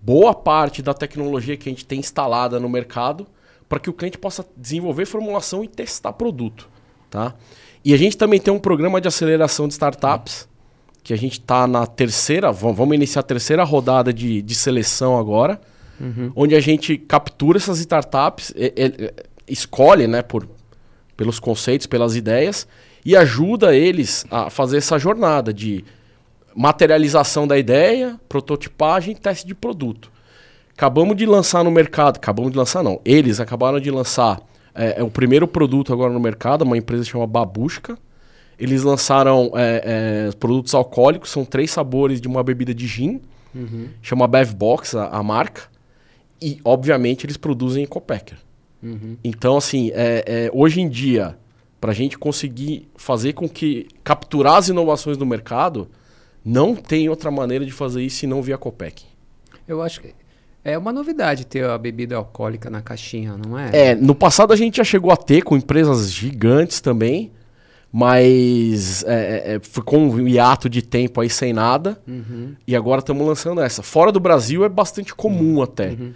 [0.00, 3.26] boa parte da tecnologia que a gente tem instalada no mercado
[3.68, 6.68] para que o cliente possa desenvolver formulação e testar produto,
[7.08, 7.34] tá?
[7.84, 10.48] E a gente também tem um programa de aceleração de startups,
[11.02, 15.60] que a gente está na terceira, vamos iniciar a terceira rodada de, de seleção agora,
[16.00, 16.32] uhum.
[16.34, 19.14] onde a gente captura essas startups, é, é,
[19.50, 20.48] escolhe, né, por,
[21.16, 22.66] pelos conceitos, pelas ideias,
[23.04, 25.84] e ajuda eles a fazer essa jornada de
[26.54, 30.10] materialização da ideia, prototipagem e teste de produto.
[30.72, 34.40] Acabamos de lançar no mercado, acabamos de lançar não, eles acabaram de lançar
[34.74, 37.98] é, é o primeiro produto agora no mercado, uma empresa que chama Babushka.
[38.58, 43.20] Eles lançaram é, é, produtos alcoólicos, são três sabores de uma bebida de gin,
[43.54, 43.88] uhum.
[44.02, 45.62] chama Bevbox a, a marca,
[46.42, 48.36] e obviamente eles produzem Ecopacker.
[48.82, 49.16] Uhum.
[49.22, 51.36] Então, assim, é, é, hoje em dia,
[51.80, 55.88] para a gente conseguir fazer com que capturar as inovações do mercado,
[56.44, 59.04] não tem outra maneira de fazer isso senão via Copec.
[59.66, 60.14] Eu acho que
[60.64, 63.70] é uma novidade ter a bebida alcoólica na caixinha, não é?
[63.72, 67.32] É, no passado a gente já chegou a ter com empresas gigantes também,
[67.90, 72.54] mas é, é, é ficou um hiato de tempo aí sem nada, uhum.
[72.66, 73.82] e agora estamos lançando essa.
[73.82, 75.62] Fora do Brasil é bastante comum uhum.
[75.62, 75.90] até.
[75.90, 76.12] Uhum.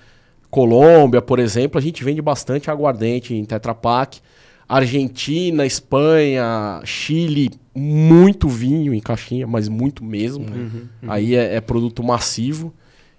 [0.54, 4.20] Colômbia, por exemplo, a gente vende bastante aguardente em Tetra Pak.
[4.68, 10.46] Argentina, Espanha, Chile, muito vinho em caixinha, mas muito mesmo.
[10.46, 11.10] Uhum, uhum.
[11.10, 12.72] Aí é, é, produto massivo.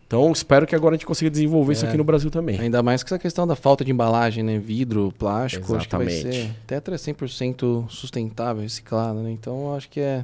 [0.08, 1.76] Então espero que agora a gente consiga desenvolver é.
[1.76, 2.58] isso aqui no Brasil também.
[2.58, 4.58] Ainda mais com essa questão da falta de embalagem, né?
[4.58, 6.13] Vidro, plástico, Exatamente.
[6.13, 6.56] acho que vai ser.
[6.65, 9.30] Tetra é 100% sustentável, reciclado, né?
[9.30, 10.24] Então acho que é.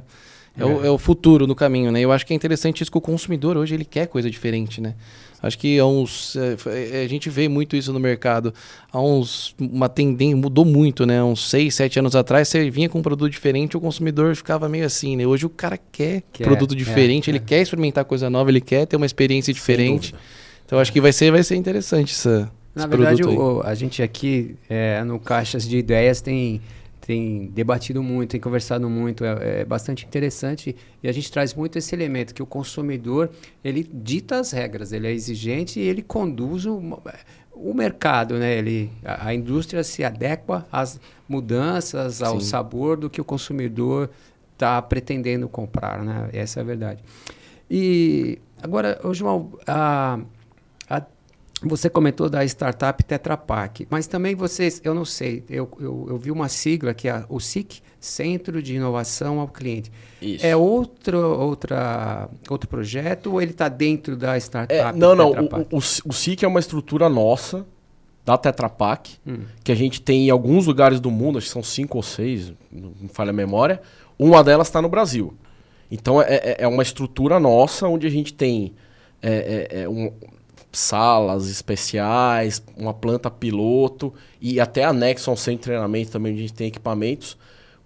[0.56, 0.64] É, é.
[0.64, 2.00] O, é, o, futuro no caminho, né?
[2.00, 4.94] Eu acho que é interessante isso que o consumidor hoje ele quer coisa diferente, né?
[5.42, 6.36] Acho que há uns.
[6.36, 8.54] É, é, a gente vê muito isso no mercado.
[8.92, 9.54] Há uns.
[9.58, 10.36] Uma tendência.
[10.36, 11.22] Mudou muito, né?
[11.22, 14.86] Uns 6, 7 anos atrás, você vinha com um produto diferente, o consumidor ficava meio
[14.86, 15.26] assim, né?
[15.26, 18.96] Hoje o cara quer, quer produto diferente, ele quer experimentar coisa nova, ele quer ter
[18.96, 20.14] uma experiência diferente.
[20.64, 22.50] Então acho que vai ser, vai ser interessante essa.
[22.74, 26.62] Na verdade, o, a gente aqui é, no Caixas de Ideias tem
[27.04, 31.76] tem debatido muito, tem conversado muito, é, é, bastante interessante e a gente traz muito
[31.76, 33.28] esse elemento que o consumidor
[33.62, 36.80] ele dita as regras, ele é exigente e ele conduz o,
[37.52, 38.56] o mercado, né?
[38.56, 42.46] Ele, a, a, indústria se adequa às mudanças, ao Sim.
[42.46, 44.08] sabor do que o consumidor
[44.52, 46.30] está pretendendo comprar, né?
[46.32, 47.02] Essa é a verdade.
[47.68, 50.20] E agora, João, a,
[50.88, 51.02] a
[51.64, 56.18] você comentou da startup Tetra Pak, mas também vocês, eu não sei, eu, eu, eu,
[56.18, 59.90] vi uma sigla que é o SIC, Centro de Inovação ao Cliente.
[60.20, 60.44] Isso.
[60.44, 64.74] É outro, outra, outro projeto ou ele está dentro da startup?
[64.74, 65.30] É, não, não.
[65.30, 67.64] O, o, o, SIC é uma estrutura nossa,
[68.24, 69.44] da Tetra Pak, hum.
[69.62, 72.52] que a gente tem em alguns lugares do mundo, acho que são cinco ou seis,
[72.70, 73.80] não falha a memória.
[74.18, 75.34] Uma delas está no Brasil.
[75.90, 78.74] Então é, é, é, uma estrutura nossa onde a gente tem
[79.20, 80.12] é, é, é um,
[80.72, 86.40] salas especiais, uma planta piloto e até anexo a um centro de treinamento também, onde
[86.40, 87.36] a gente tem equipamentos,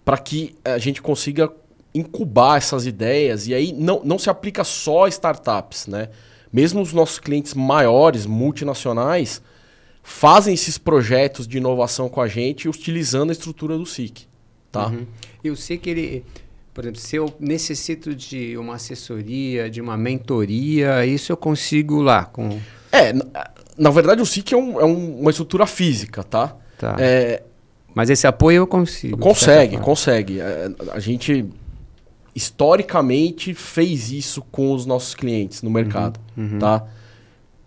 [0.05, 1.53] para que a gente consiga
[1.93, 3.49] incubar essas ideias.
[3.49, 6.09] E aí não, não se aplica só a startups, né?
[6.53, 9.43] Mesmo os nossos clientes maiores, multinacionais,
[10.03, 14.27] fazem esses projetos de inovação com a gente utilizando a estrutura do SIC.
[14.71, 14.87] Tá?
[14.87, 15.07] Uhum.
[15.43, 16.25] E o SIC, ele
[16.77, 22.27] Por exemplo, se eu necessito de uma assessoria, de uma mentoria, isso eu consigo lá
[22.27, 22.61] com.
[22.93, 23.25] É, na,
[23.79, 26.55] na verdade o SIC é, um, é um- uma estrutura física, tá?
[26.77, 26.95] Tá.
[26.99, 27.43] É,
[27.95, 29.17] Mas esse apoio eu consigo.
[29.17, 30.39] Consegue, consegue.
[30.39, 31.47] É, A gente
[32.35, 36.21] historicamente fez isso com os nossos clientes no mercado,
[36.61, 36.85] tá?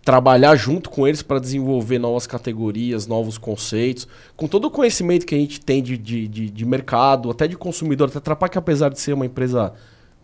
[0.10, 5.36] Trabalhar junto com eles para desenvolver novas categorias, novos conceitos, com todo o conhecimento que
[5.36, 8.08] a gente tem de, de, de, de mercado, até de consumidor.
[8.08, 9.72] Até Tetrapac, apesar de ser uma empresa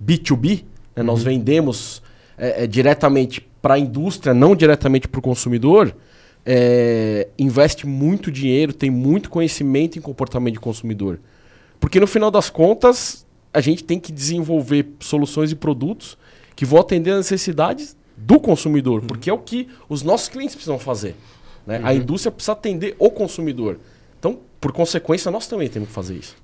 [0.03, 0.63] B2B,
[0.95, 2.01] né, nós vendemos
[2.35, 5.95] é, é, diretamente para a indústria, não diretamente para o consumidor,
[6.43, 11.19] é, investe muito dinheiro, tem muito conhecimento em comportamento de consumidor.
[11.79, 16.17] Porque no final das contas, a gente tem que desenvolver soluções e produtos
[16.55, 20.79] que vão atender às necessidades do consumidor, porque é o que os nossos clientes precisam
[20.79, 21.15] fazer.
[21.65, 21.81] né?
[21.83, 23.79] A indústria precisa atender o consumidor.
[24.19, 26.35] Então, por consequência, nós também temos que fazer isso.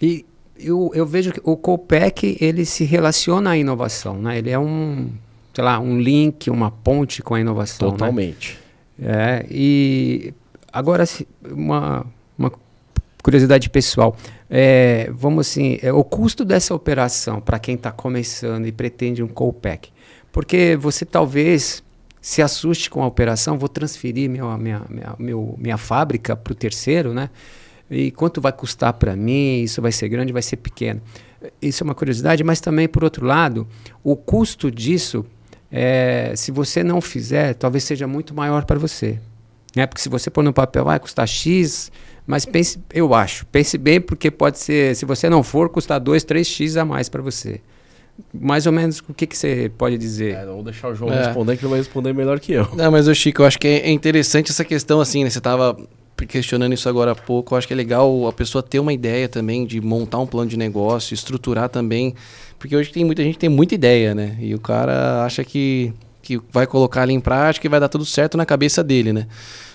[0.00, 0.24] E
[0.58, 4.38] eu, eu vejo que o Copec ele se relaciona à inovação, né?
[4.38, 5.10] Ele é um,
[5.54, 7.88] sei lá, um link, uma ponte com a inovação.
[7.88, 7.92] né?
[7.98, 8.58] Totalmente.
[9.00, 10.34] É, e
[10.72, 11.04] agora
[11.50, 12.04] uma,
[12.36, 12.52] uma
[13.22, 14.16] curiosidade pessoal.
[14.50, 19.28] É, vamos assim, é, o custo dessa operação para quem está começando e pretende um
[19.28, 19.90] Copec.
[20.32, 21.84] Porque você talvez
[22.20, 26.54] se assuste com a operação, vou transferir minha, minha, minha, meu, minha fábrica para o
[26.54, 27.28] terceiro, né?
[27.90, 29.60] E quanto vai custar para mim?
[29.62, 31.02] Isso vai ser grande, vai ser pequeno.
[31.60, 33.66] Isso é uma curiosidade, mas também, por outro lado,
[34.02, 35.26] o custo disso,
[35.70, 39.18] é, se você não fizer, talvez seja muito maior para você.
[39.74, 39.86] Né?
[39.86, 41.90] Porque se você pôr no papel, vai custar X,
[42.26, 46.24] mas pense, eu acho, pense bem, porque pode ser, se você não for, custar 2,
[46.24, 47.60] 3X a mais para você.
[48.32, 50.34] Mais ou menos o que, que você pode dizer?
[50.34, 51.26] É, vou deixar o João É.
[51.26, 52.68] responder, que ele vai responder melhor que eu.
[52.74, 55.30] Não, mas o Chico, eu acho que é interessante essa questão assim, né?
[55.30, 55.76] Você tava
[56.28, 57.54] questionando isso agora há pouco.
[57.54, 60.48] Eu acho que é legal a pessoa ter uma ideia também de montar um plano
[60.48, 62.14] de negócio, estruturar também,
[62.58, 64.36] porque hoje tem muita gente que tem muita ideia, né?
[64.40, 68.04] E o cara acha que que vai colocar ali em prática e vai dar tudo
[68.04, 69.26] certo na cabeça dele, né?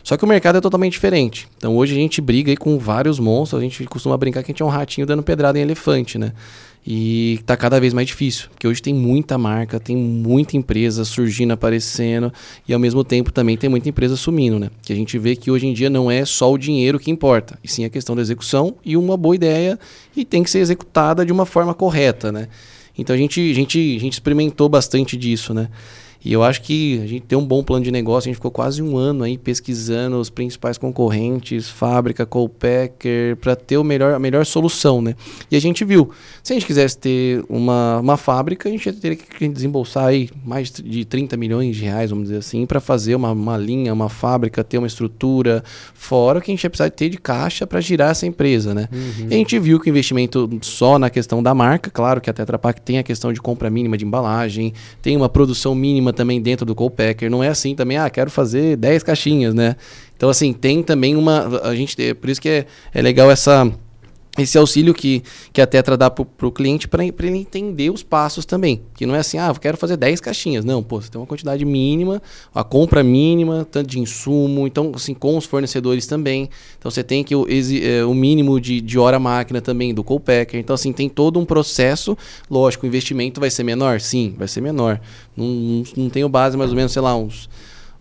[0.01, 1.45] Só que o mercado é totalmente diferente.
[1.57, 4.53] Então hoje a gente briga aí com vários monstros, a gente costuma brincar que a
[4.53, 6.31] gente é um ratinho dando pedrada em elefante, né?
[6.89, 11.51] E tá cada vez mais difícil, porque hoje tem muita marca, tem muita empresa surgindo,
[11.51, 12.31] aparecendo,
[12.65, 14.69] e ao mesmo tempo também tem muita empresa sumindo, né?
[14.83, 17.59] Que a gente vê que hoje em dia não é só o dinheiro que importa,
[17.61, 19.77] e sim a questão da execução e uma boa ideia,
[20.15, 22.47] e tem que ser executada de uma forma correta, né?
[22.97, 25.67] Então a gente, a gente, a gente experimentou bastante disso, né?
[26.27, 28.51] E eu acho que a gente tem um bom plano de negócio, a gente ficou
[28.51, 34.19] quase um ano aí pesquisando os principais concorrentes, fábrica, co-packer, para ter o melhor, a
[34.19, 35.15] melhor solução, né?
[35.49, 36.11] E a gente viu,
[36.43, 40.69] se a gente quisesse ter uma, uma fábrica, a gente teria que desembolsar aí mais
[40.69, 44.65] de 30 milhões de reais, vamos dizer assim, para fazer uma, uma linha, uma fábrica,
[44.65, 45.63] ter uma estrutura,
[45.93, 48.89] fora o que a gente ia precisar ter de caixa para girar essa empresa, né?
[49.31, 52.33] E a gente viu que o investimento só na questão da marca, claro que a
[52.33, 56.41] Tetra Pak tem a questão de compra mínima de embalagem, tem uma produção mínima também
[56.41, 59.75] dentro do co-packer, não é assim também, ah, quero fazer 10 caixinhas, né?
[60.15, 63.71] Então assim, tem também uma a gente por isso que é, é legal essa
[64.37, 68.45] esse auxílio que, que a Tetra dá pro, pro cliente para ele entender os passos
[68.45, 68.81] também.
[68.95, 70.63] Que não é assim, ah, eu quero fazer 10 caixinhas.
[70.63, 72.21] Não, pô, você tem uma quantidade mínima,
[72.53, 76.49] a compra mínima, tanto de insumo, então, assim, com os fornecedores também.
[76.77, 80.59] Então, você tem que o, eh, o mínimo de, de hora máquina também do co-packer.
[80.59, 82.17] Então, assim, tem todo um processo.
[82.49, 83.99] Lógico, o investimento vai ser menor?
[83.99, 84.99] Sim, vai ser menor.
[85.35, 87.49] Não, não, não tenho base, mais ou menos, sei lá, uns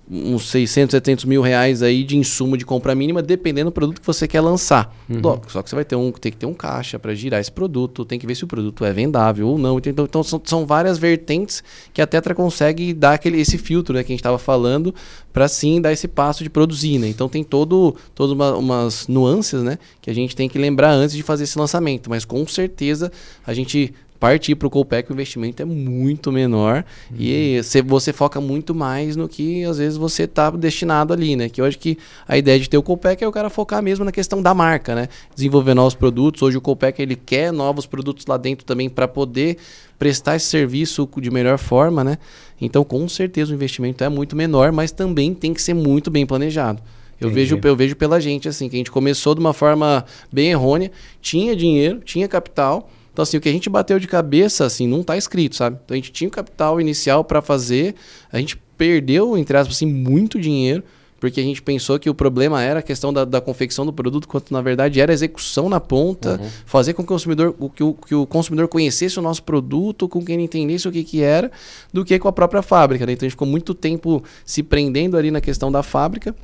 [0.09, 4.07] uns 600, 700 mil reais aí de insumo de compra mínima, dependendo do produto que
[4.07, 4.95] você quer lançar.
[5.21, 7.51] Lógico, Só que você vai ter um, tem que ter um caixa para girar esse
[7.51, 9.79] produto, tem que ver se o produto é vendável ou não.
[9.79, 14.05] Então, então são, são várias vertentes que a Tetra consegue dar aquele, esse filtro né,
[14.05, 14.95] que a gente estava falando
[15.33, 16.99] para sim dar esse passo de produzir.
[16.99, 17.09] Né?
[17.09, 21.16] Então tem todo, todas uma, umas nuances né, que a gente tem que lembrar antes
[21.16, 22.09] de fazer esse lançamento.
[22.09, 23.11] Mas com certeza
[23.45, 26.85] a gente partir para o Copec, o investimento é muito menor
[27.18, 31.48] e você, você foca muito mais no que às vezes você está destinado ali, né?
[31.48, 34.05] Que eu acho que a ideia de ter o Copec é o cara focar mesmo
[34.05, 35.09] na questão da marca, né?
[35.35, 36.42] Desenvolver novos produtos.
[36.42, 39.59] Hoje o Copec ele quer novos produtos lá dentro também para poder
[39.98, 42.18] prestar esse serviço de melhor forma, né?
[42.61, 46.26] Então, com certeza o investimento é muito menor, mas também tem que ser muito bem
[46.26, 46.83] planejado.
[47.20, 47.35] Eu Entendi.
[47.35, 50.90] vejo, eu vejo pela gente, assim, que a gente começou de uma forma bem errônea,
[51.20, 52.90] tinha dinheiro, tinha capital.
[53.16, 55.79] Então, assim, o que a gente bateu de cabeça, assim, não tá escrito, sabe?
[55.83, 57.94] Então, a gente tinha o capital inicial para fazer,
[58.31, 60.85] a gente perdeu, entre aspas, assim, muito dinheiro,
[61.18, 64.29] porque a gente pensou que o problema era a questão da, da confecção do produto,
[64.29, 67.83] quando na verdade era a execução na ponta, fazer com que o consumidor, o- que
[67.83, 71.22] o, que o consumidor conhecesse o nosso produto, com que ele entendesse o que, que
[71.22, 71.50] era,
[71.90, 73.07] do que com a própria fábrica.
[73.07, 73.12] Né?
[73.14, 76.37] Então a gente ficou muito tempo se prendendo ali na questão da fábrica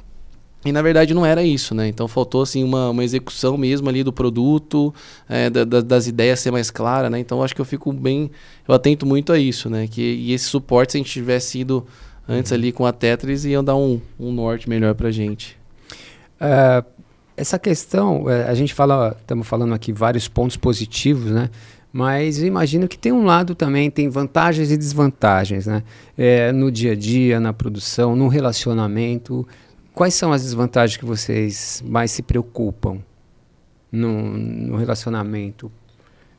[0.64, 1.88] E na verdade não era isso, né?
[1.88, 4.94] Então faltou assim uma, uma execução mesmo ali do produto,
[5.28, 7.18] é, da, da, das ideias ser mais clara, né?
[7.18, 8.30] Então acho que eu fico bem,
[8.66, 9.88] eu atento muito a isso, né?
[9.88, 11.84] Que e esse suporte se a gente tivesse ido
[12.28, 15.58] antes ali com a Tetris ia dar um, um norte melhor pra gente.
[16.40, 16.84] Uh,
[17.36, 21.50] essa questão, é, a gente fala, estamos falando aqui vários pontos positivos, né?
[21.92, 25.82] Mas eu imagino que tem um lado também, tem vantagens e desvantagens, né?
[26.16, 29.46] É, no dia a dia, na produção, no relacionamento.
[29.94, 32.98] Quais são as desvantagens que vocês mais se preocupam
[33.90, 35.70] no, no relacionamento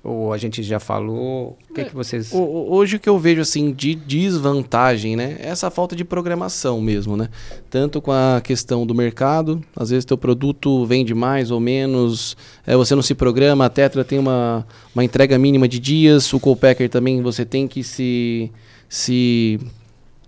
[0.04, 1.58] ou a gente já falou?
[1.70, 2.32] O que, é, que vocês.
[2.34, 5.38] Hoje o que eu vejo assim de desvantagem, né?
[5.40, 7.30] É essa falta de programação mesmo, né?
[7.70, 12.36] Tanto com a questão do mercado, às vezes teu produto vende mais ou menos,
[12.68, 16.40] é, você não se programa, a Tetra tem uma, uma entrega mínima de dias, o
[16.40, 18.52] Copacker também você tem que se,
[18.90, 19.58] se,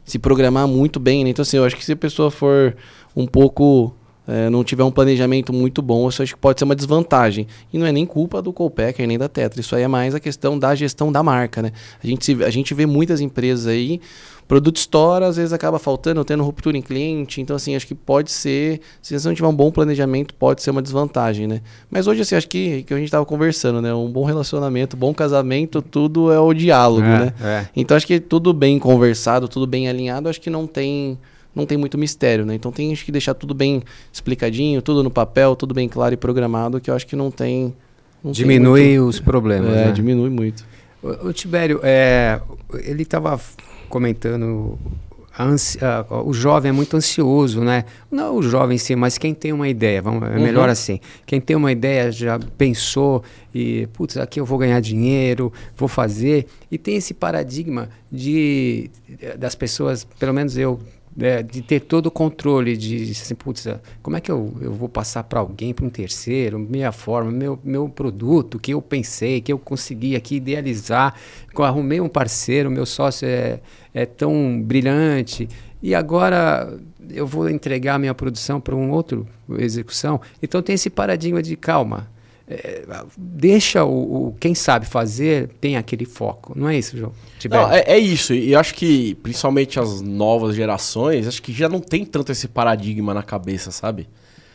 [0.06, 1.32] se programar muito bem, né?
[1.32, 2.78] Então assim, eu acho que se a pessoa for
[3.16, 3.94] um pouco
[4.28, 7.48] é, não tiver um planejamento muito bom, isso acho que pode ser uma desvantagem.
[7.72, 10.20] E não é nem culpa do Colpacker nem da Tetra, isso aí é mais a
[10.20, 11.72] questão da gestão da marca, né?
[12.04, 14.02] A gente, se, a gente vê muitas empresas aí,
[14.48, 18.32] produto estoura, às vezes acaba faltando, tendo ruptura em cliente, então assim, acho que pode
[18.32, 21.62] ser, se você não tiver um bom planejamento, pode ser uma desvantagem, né?
[21.90, 23.94] Mas hoje, assim, acho que, que a gente estava conversando, né?
[23.94, 27.34] Um bom relacionamento, bom casamento, tudo é o diálogo, é, né?
[27.42, 27.66] É.
[27.76, 31.20] Então acho que tudo bem conversado, tudo bem alinhado, acho que não tem
[31.56, 32.54] não tem muito mistério, né?
[32.56, 36.82] Então tem que deixar tudo bem explicadinho, tudo no papel, tudo bem claro e programado,
[36.82, 37.74] que eu acho que não tem.
[38.24, 39.10] Não diminui tem muito...
[39.10, 39.74] os problemas.
[39.74, 39.92] É, né?
[39.92, 40.66] diminui muito.
[41.02, 42.42] O, o Tibério, é,
[42.84, 43.40] ele estava
[43.88, 44.78] comentando.
[45.38, 47.84] Ansia, o jovem é muito ansioso, né?
[48.10, 50.72] Não o jovem sim, mas quem tem uma ideia, vamos, é melhor uhum.
[50.72, 51.00] assim.
[51.26, 53.22] Quem tem uma ideia já pensou
[53.54, 56.48] e, putz, aqui eu vou ganhar dinheiro, vou fazer.
[56.72, 58.90] E tem esse paradigma de
[59.38, 60.80] das pessoas, pelo menos eu
[61.16, 63.68] né, de ter todo o controle de assim, putz,
[64.04, 67.58] como é que eu, eu vou passar para alguém, para um terceiro, minha forma, meu,
[67.64, 71.16] meu produto que eu pensei, que eu consegui aqui idealizar,
[71.50, 73.62] que eu arrumei um parceiro, meu sócio é,
[73.94, 75.48] é tão brilhante
[75.82, 76.78] e agora
[77.10, 79.28] eu vou entregar minha produção para um outro
[79.60, 80.20] execução.
[80.42, 82.10] Então tem esse paradigma de calma,
[82.48, 82.86] é,
[83.18, 87.12] deixa o, o, quem sabe fazer tem aquele foco, não é isso, João?
[87.50, 91.80] Não, é, é, isso, e acho que principalmente as novas gerações, acho que já não
[91.80, 94.08] tem tanto esse paradigma na cabeça, sabe?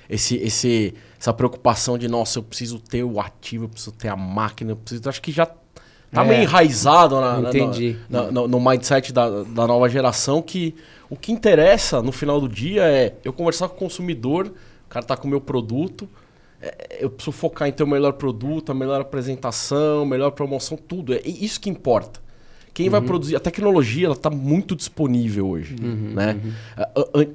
[0.09, 4.17] Esse, esse, essa preocupação de, nossa, eu preciso ter o ativo, eu preciso ter a
[4.17, 5.09] máquina, eu preciso.
[5.09, 7.97] Acho que já tá é, meio enraizado na, entendi.
[8.09, 10.75] Na, na, no, no, mindset da, da nova geração que
[11.09, 15.05] o que interessa no final do dia é eu conversar com o consumidor, o cara
[15.05, 16.09] tá com o meu produto
[16.99, 21.15] eu preciso focar em ter o melhor produto, a melhor apresentação, a melhor promoção, tudo.
[21.15, 22.21] É isso que importa.
[22.75, 22.93] Quem uhum.
[22.93, 23.37] vai produzir.
[23.37, 25.75] A tecnologia ela está muito disponível hoje.
[25.81, 26.39] Uhum, né?
[27.15, 27.35] Uhum.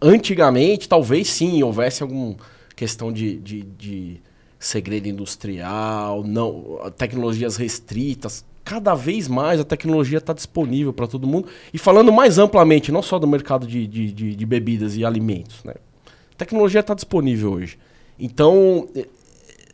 [0.00, 2.36] Antigamente, talvez sim, houvesse alguma
[2.76, 4.20] questão de, de, de
[4.58, 8.44] segredo industrial, não, tecnologias restritas.
[8.64, 11.48] Cada vez mais a tecnologia está disponível para todo mundo.
[11.72, 15.64] E falando mais amplamente, não só do mercado de, de, de, de bebidas e alimentos.
[15.64, 15.74] Né?
[16.06, 17.78] A tecnologia está disponível hoje.
[18.18, 19.06] Então, eh,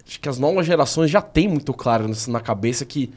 [0.07, 3.11] acho que as novas gerações já têm muito claro na cabeça que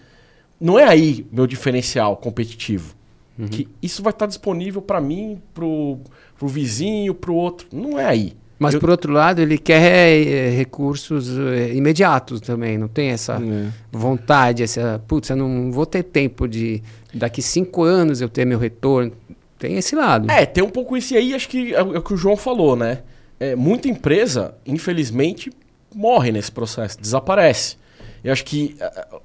[0.59, 2.95] não é aí meu diferencial competitivo.
[3.37, 3.47] Uhum.
[3.47, 5.99] Que isso vai estar disponível para mim, pro,
[6.37, 7.67] pro vizinho, pro outro.
[7.71, 8.33] Não é aí.
[8.57, 8.79] Mas, eu...
[8.79, 12.75] por outro lado, ele quer é, recursos é, imediatos também.
[12.77, 13.71] Não tem essa é.
[13.91, 14.99] vontade, essa...
[15.07, 16.81] Putz, eu não vou ter tempo de...
[17.13, 19.11] Daqui cinco anos eu ter meu retorno.
[19.59, 20.29] Tem esse lado.
[20.31, 21.35] É, tem um pouco isso aí.
[21.35, 22.99] Acho que é o que o João falou, né?
[23.39, 25.51] É, muita empresa, infelizmente,
[25.93, 27.77] morre nesse processo, desaparece.
[28.23, 28.75] Eu acho que.
[28.79, 29.21] Uh,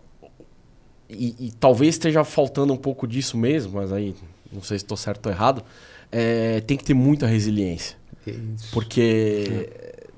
[1.09, 4.15] e, e, talvez esteja faltando um pouco disso mesmo, mas aí
[4.51, 5.63] não sei se estou certo ou errado.
[6.11, 7.97] É, tem que ter muita resiliência.
[8.27, 8.71] Isso.
[8.73, 9.71] Porque.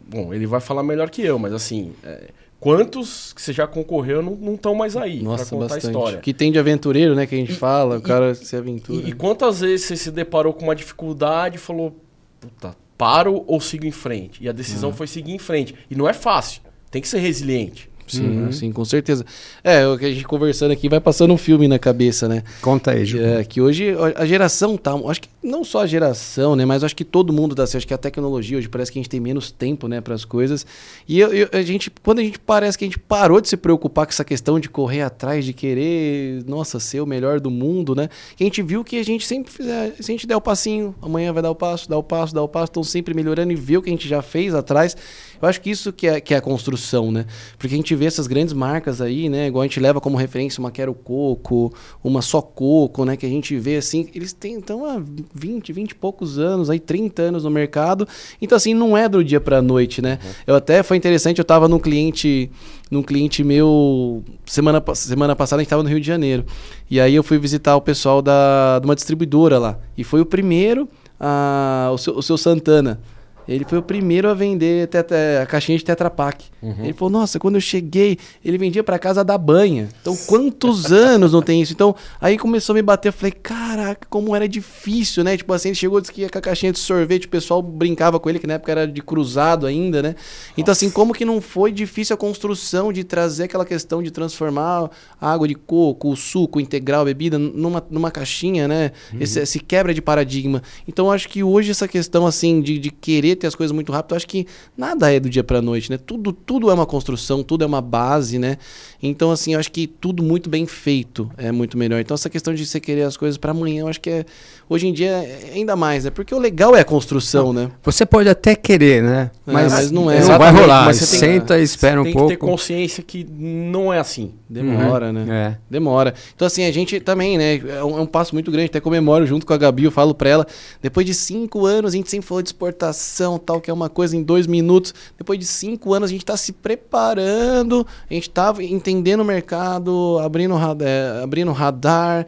[0.07, 1.93] Bom, ele vai falar melhor que eu, mas assim.
[2.03, 2.29] É,
[2.61, 5.87] quantos que você já concorreu não estão mais aí Nossa, contar bastante.
[5.87, 6.19] a história?
[6.21, 7.27] Que tem de aventureiro, né?
[7.27, 9.07] Que a gente e, fala, e, o cara se aventura.
[9.07, 11.95] E, e, quantas vezes você se deparou com uma dificuldade e falou,
[12.41, 14.43] puta, paro ou sigo em frente?
[14.43, 14.97] E a decisão uhum.
[14.97, 15.75] foi seguir em frente.
[15.91, 16.63] E não é fácil.
[16.91, 17.91] Tem que ser resiliente.
[18.07, 18.53] Sim, uhum.
[18.53, 19.25] sim, com certeza.
[19.63, 22.43] É, o que a gente conversando aqui vai passando um filme na cabeça, né?
[22.61, 23.21] Conta aí, Ju.
[23.21, 24.93] É, que hoje a geração tá.
[25.09, 26.65] Acho que não só a geração, né?
[26.65, 29.03] Mas acho que todo mundo dá assim, Acho que a tecnologia hoje parece que a
[29.03, 30.67] gente tem menos tempo, né, para as coisas.
[31.07, 33.57] E eu, eu, a gente, quando a gente parece que a gente parou de se
[33.57, 37.95] preocupar com essa questão de correr atrás, de querer, nossa, ser o melhor do mundo,
[37.95, 38.09] né?
[38.37, 40.95] Que a gente viu que a gente sempre fizer, se a gente der o passinho,
[41.03, 43.57] amanhã vai dar o passo, dar o passo, dar o passo, estão sempre melhorando e
[43.57, 44.97] ver o que a gente já fez atrás.
[45.41, 47.27] Eu acho que isso que é, que é a construção, né?
[47.59, 49.47] Porque a gente vê essas grandes marcas aí, né?
[49.47, 51.73] Igual a gente leva como referência uma Quero Coco,
[52.03, 53.17] uma Só Coco, né?
[53.17, 55.03] Que a gente vê assim, eles têm então há
[55.35, 58.07] 20, 20 e poucos anos, aí 30 anos no mercado.
[58.41, 60.19] Então, assim, não é do dia pra noite, né?
[60.23, 60.31] Uhum.
[60.49, 62.51] Eu até foi interessante, eu tava num cliente
[62.91, 66.45] num cliente meu semana, semana passada a gente estava no Rio de Janeiro
[66.89, 70.27] e aí eu fui visitar o pessoal da de uma distribuidora lá e foi o
[70.27, 73.01] primeiro a, o, seu, o seu Santana
[73.47, 76.47] ele foi o primeiro a vender teta, a caixinha de Tetra Pak.
[76.63, 76.85] Uhum.
[76.85, 79.89] Ele falou: Nossa, quando eu cheguei, ele vendia para casa da banha.
[80.01, 81.73] Então, quantos anos não tem isso?
[81.73, 83.09] Então, aí começou a me bater.
[83.09, 85.37] Eu falei: Caraca, como era difícil, né?
[85.37, 88.19] Tipo assim, ele chegou disse que ia com a caixinha de sorvete, o pessoal brincava
[88.19, 90.15] com ele, que na época era de cruzado ainda, né?
[90.57, 94.91] Então, assim, como que não foi difícil a construção de trazer aquela questão de transformar
[95.21, 98.93] a água de coco, o suco integral, a bebida, numa, numa caixinha, né?
[99.13, 99.19] Uhum.
[99.21, 100.63] Esse, esse quebra de paradigma.
[100.89, 104.13] Então, acho que hoje essa questão, assim, de, de querer ter as coisas muito rápido,
[104.13, 105.99] eu acho que nada é do dia para noite, né?
[105.99, 108.59] Tudo, tudo é uma construção, tudo é uma base, né?
[109.03, 112.01] Então, assim, eu acho que tudo muito bem feito é muito melhor.
[112.01, 114.25] Então, essa questão de você querer as coisas para amanhã, eu acho que é,
[114.69, 116.11] hoje em dia, é ainda mais, né?
[116.11, 117.71] Porque o legal é a construção, não, né?
[117.83, 119.31] Você pode até querer, né?
[119.47, 120.21] É, mas, mas não é.
[120.21, 120.85] Não vai rolar.
[120.87, 122.19] Mas você senta e espera um pouco.
[122.19, 124.33] Tem que ter consciência que não é assim.
[124.49, 125.13] Demora, uhum.
[125.13, 125.27] né?
[125.29, 125.59] É.
[125.69, 126.15] Demora.
[126.35, 127.57] Então, assim, a gente também, né?
[127.57, 128.67] É um, é um, passo muito grande.
[128.67, 130.47] Até comemoro junto com a Gabi, eu falo pra ela.
[130.81, 134.17] Depois de cinco anos, a gente sempre falou de exportação, tal, que é uma coisa
[134.17, 134.95] em dois minutos.
[135.17, 140.19] Depois de cinco anos, a gente tá se preparando, a gente tá entendendo o mercado,
[140.23, 142.27] abrindo, é, abrindo radar,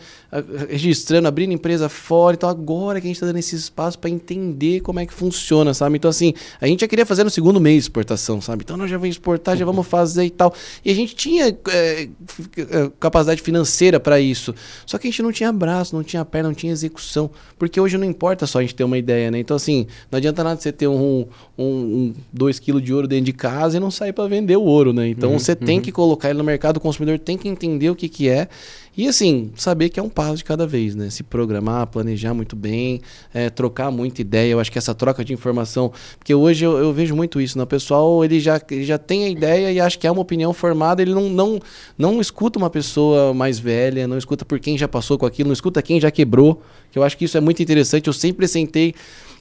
[0.68, 2.34] registrando, abrindo empresa fora.
[2.34, 5.72] Então, agora que a gente tá dando esse espaço para entender como é que funciona,
[5.74, 5.96] sabe?
[5.96, 8.62] Então, assim, a gente já queria fazer no segundo mês exportação, sabe?
[8.64, 10.54] Então, nós já vamos exportar, já vamos fazer e tal.
[10.84, 11.56] E a gente tinha.
[11.68, 12.08] É,
[12.56, 14.54] é, capacidade financeira para isso.
[14.84, 17.30] Só que a gente não tinha braço, não tinha perna, não tinha execução.
[17.58, 19.38] Porque hoje não importa só a gente ter uma ideia, né?
[19.38, 21.26] Então, assim, não adianta nada você ter um,
[21.56, 24.62] um, um dois quilos de ouro dentro de casa e não sair para vender o
[24.62, 25.08] ouro, né?
[25.08, 25.58] Então, uhum, você uhum.
[25.58, 28.48] tem que colocar ele no mercado, o consumidor tem que entender o que, que é
[28.96, 31.10] e assim, saber que é um passo de cada vez, né?
[31.10, 33.02] Se programar, planejar muito bem,
[33.34, 34.52] é, trocar muita ideia.
[34.52, 35.92] Eu acho que essa troca de informação.
[36.18, 37.64] Porque hoje eu, eu, vejo muito isso, né?
[37.64, 40.54] O pessoal ele já, ele já tem a ideia e acha que é uma opinião
[40.54, 41.60] formada, ele não, não,
[41.98, 45.54] não escuta uma pessoa mais velha, não escuta por quem já passou com aquilo, não
[45.54, 46.62] escuta quem já quebrou.
[46.90, 48.06] Que eu acho que isso é muito interessante.
[48.06, 48.94] Eu sempre sentei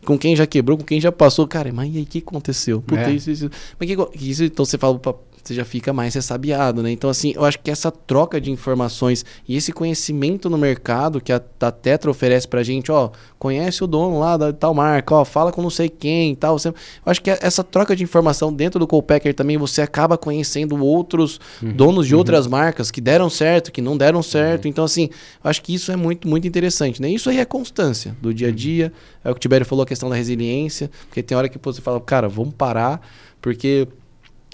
[0.04, 1.48] com quem já quebrou, com quem já passou.
[1.48, 2.82] Cara, mas e aí o que aconteceu?
[2.82, 3.14] Puta, é.
[3.14, 3.50] isso, isso.
[3.80, 5.00] Mas que, isso, então você fala,
[5.46, 6.92] você já fica mais ressabiado, né?
[6.92, 11.32] Então, assim, eu acho que essa troca de informações e esse conhecimento no mercado que
[11.32, 15.24] a, a Tetra oferece pra gente, ó, conhece o dono lá da tal marca, ó,
[15.24, 16.58] fala com não sei quem e tal.
[16.58, 16.74] Você, eu
[17.06, 21.74] acho que essa troca de informação dentro do Copacker também, você acaba conhecendo outros uhum,
[21.74, 22.20] donos de uhum.
[22.20, 24.66] outras marcas que deram certo, que não deram certo.
[24.66, 24.70] Uhum.
[24.70, 25.10] Então, assim,
[25.44, 27.10] eu acho que isso é muito, muito interessante, né?
[27.10, 28.56] Isso aí é constância do dia a uhum.
[28.56, 28.94] dia.
[29.24, 31.82] É o que o Tibério falou, a questão da resiliência, porque tem hora que você
[31.82, 33.00] fala, cara, vamos parar,
[33.40, 33.88] porque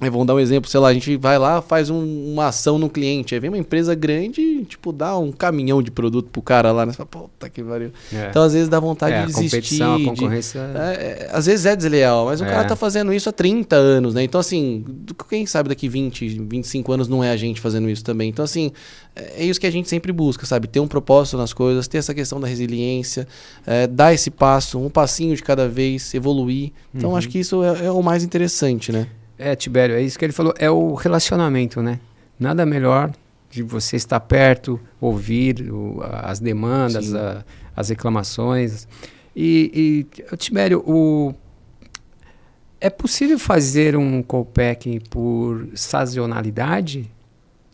[0.09, 2.89] vamos dar um exemplo, sei lá, a gente vai lá, faz um, uma ação no
[2.89, 6.85] cliente, aí vem uma empresa grande, tipo, dá um caminhão de produto pro cara lá,
[6.87, 6.91] né?
[6.91, 7.91] Você fala, puta que pariu.
[8.11, 8.27] É.
[8.29, 9.83] Então, às vezes dá vontade é, de desistir.
[9.83, 10.61] A competição, a concorrência...
[10.61, 12.67] De, é, é, às vezes é desleal, mas o cara é.
[12.67, 14.23] tá fazendo isso há 30 anos, né?
[14.23, 14.83] Então, assim,
[15.29, 18.29] quem sabe daqui 20, 25 anos não é a gente fazendo isso também.
[18.29, 18.71] Então, assim,
[19.15, 20.67] é isso que a gente sempre busca, sabe?
[20.67, 23.27] Ter um propósito nas coisas, ter essa questão da resiliência,
[23.67, 26.71] é, dar esse passo, um passinho de cada vez, evoluir.
[26.95, 27.15] Então, uhum.
[27.15, 29.07] acho que isso é, é o mais interessante, né?
[29.41, 30.53] É, Tibério, é isso que ele falou.
[30.59, 31.99] É o relacionamento, né?
[32.39, 33.11] Nada melhor
[33.49, 37.43] de você estar perto, ouvir o, as demandas, a,
[37.75, 38.87] as reclamações.
[39.35, 41.33] E, e Tibério, o,
[42.79, 47.09] é possível fazer um copacking por sazonalidade?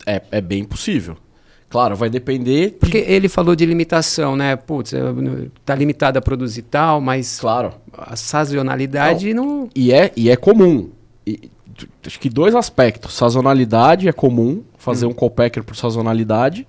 [0.06, 1.16] É, é bem possível.
[1.68, 2.70] Claro, vai depender.
[2.70, 2.76] De...
[2.76, 4.56] Porque ele falou de limitação, né?
[4.56, 4.92] Putz,
[5.66, 7.38] tá limitado a produzir tal, mas.
[7.38, 7.74] Claro.
[7.92, 9.44] A sazonalidade não.
[9.44, 9.70] não...
[9.74, 10.90] E, é, e é comum.
[11.26, 11.50] E,
[12.06, 13.14] acho que dois aspectos.
[13.14, 15.10] Sazonalidade é comum, fazer hum.
[15.10, 16.66] um copacker por sazonalidade.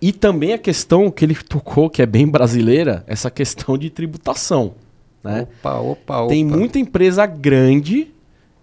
[0.00, 4.74] E também a questão que ele tocou, que é bem brasileira, essa questão de tributação.
[5.22, 5.42] Né?
[5.42, 6.28] Opa, opa, opa.
[6.28, 8.12] Tem muita empresa grande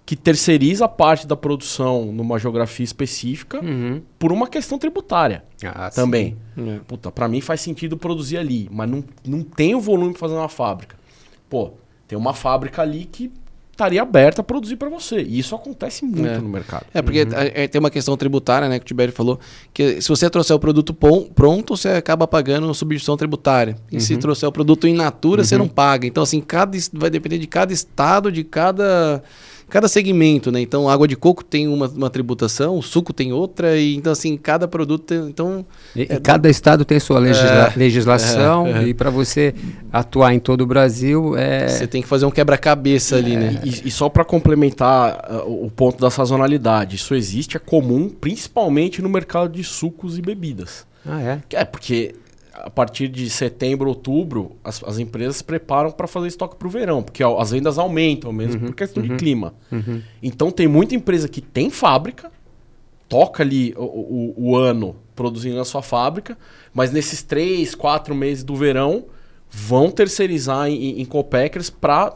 [0.09, 4.01] que terceiriza parte da produção numa geografia específica uhum.
[4.17, 6.35] por uma questão tributária ah, também.
[6.57, 6.79] É.
[6.87, 10.33] Puta, pra mim faz sentido produzir ali, mas não, não tem o volume para fazer
[10.33, 10.97] uma fábrica.
[11.47, 11.73] Pô,
[12.07, 13.31] tem uma fábrica ali que
[13.79, 15.21] estaria aberta a produzir para você.
[15.21, 16.37] E isso acontece muito é.
[16.37, 16.85] no mercado.
[16.93, 17.29] É, porque uhum.
[17.33, 19.39] é, tem uma questão tributária, né, que o Tibério falou,
[19.73, 23.77] que se você trouxer o produto pronto, você acaba pagando substituição tributária.
[23.89, 23.99] E uhum.
[24.01, 25.45] se trouxer o produto in natura, uhum.
[25.45, 26.05] você não paga.
[26.05, 29.23] Então, assim, cada, vai depender de cada estado, de cada
[29.69, 30.59] cada segmento, né?
[30.59, 34.35] Então, água de coco tem uma, uma tributação, o suco tem outra, e então, assim,
[34.35, 35.19] cada produto tem.
[35.27, 35.65] Então,
[35.95, 39.53] e, é, cada estado tem sua legisla é, legislação, é, e para você
[39.91, 41.37] atuar em todo o Brasil.
[41.37, 41.67] É...
[41.67, 43.61] Você tem que fazer um quebra-cabeça ali, né?
[43.63, 49.01] E, e só para complementar uh, o ponto da sazonalidade, isso existe, é comum, principalmente
[49.01, 50.85] no mercado de sucos e bebidas.
[51.05, 51.41] Ah, é?
[51.51, 52.15] É, porque
[52.59, 56.71] a partir de setembro, outubro, as, as empresas se preparam para fazer estoque para o
[56.71, 59.53] verão, porque as vendas aumentam mesmo uhum, por questão uhum, de clima.
[59.71, 60.01] Uhum.
[60.21, 62.31] Então tem muita empresa que tem fábrica,
[63.07, 66.37] toca ali o, o, o, ano produzindo na sua fábrica,
[66.73, 69.05] mas nesses três, quatro meses do verão
[69.49, 71.07] vão terceirizar em, em
[71.79, 72.13] para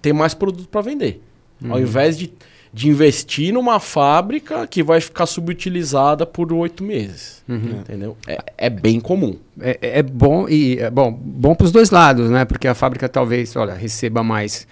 [0.00, 1.22] ter mais produto para vender.
[1.64, 1.82] Ao uhum.
[1.82, 2.32] invés de
[2.72, 7.42] de investir numa fábrica que vai ficar subutilizada por oito meses.
[7.48, 7.80] Uhum.
[7.80, 8.16] Entendeu?
[8.26, 9.36] É, é, bem comum.
[9.60, 12.44] É, é bom e é bom, bom para os dois lados, né?
[12.44, 14.66] Porque a fábrica talvez, olha, receba mais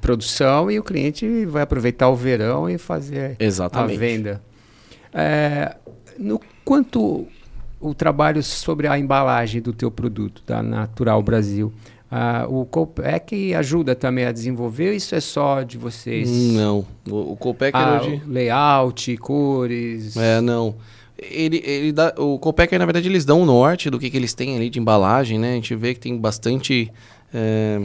[0.00, 3.96] produção e o cliente vai aproveitar o verão e fazer Exatamente.
[3.96, 4.42] a venda.
[5.12, 5.76] É,
[6.18, 7.26] no quanto
[7.80, 11.72] o trabalho sobre a embalagem do teu produto da Natural Brasil,
[12.10, 16.30] ah, o Copec ajuda também a desenvolver isso é só de vocês?
[16.30, 16.86] Não.
[17.08, 18.22] O, o Copec ah, hoje...
[18.26, 20.16] Layout, cores...
[20.16, 20.76] É, não.
[21.18, 24.32] Ele, ele dá, o Copec, na verdade, eles dão o norte do que, que eles
[24.32, 25.52] têm ali de embalagem, né?
[25.52, 26.90] A gente vê que tem bastante...
[27.34, 27.82] É,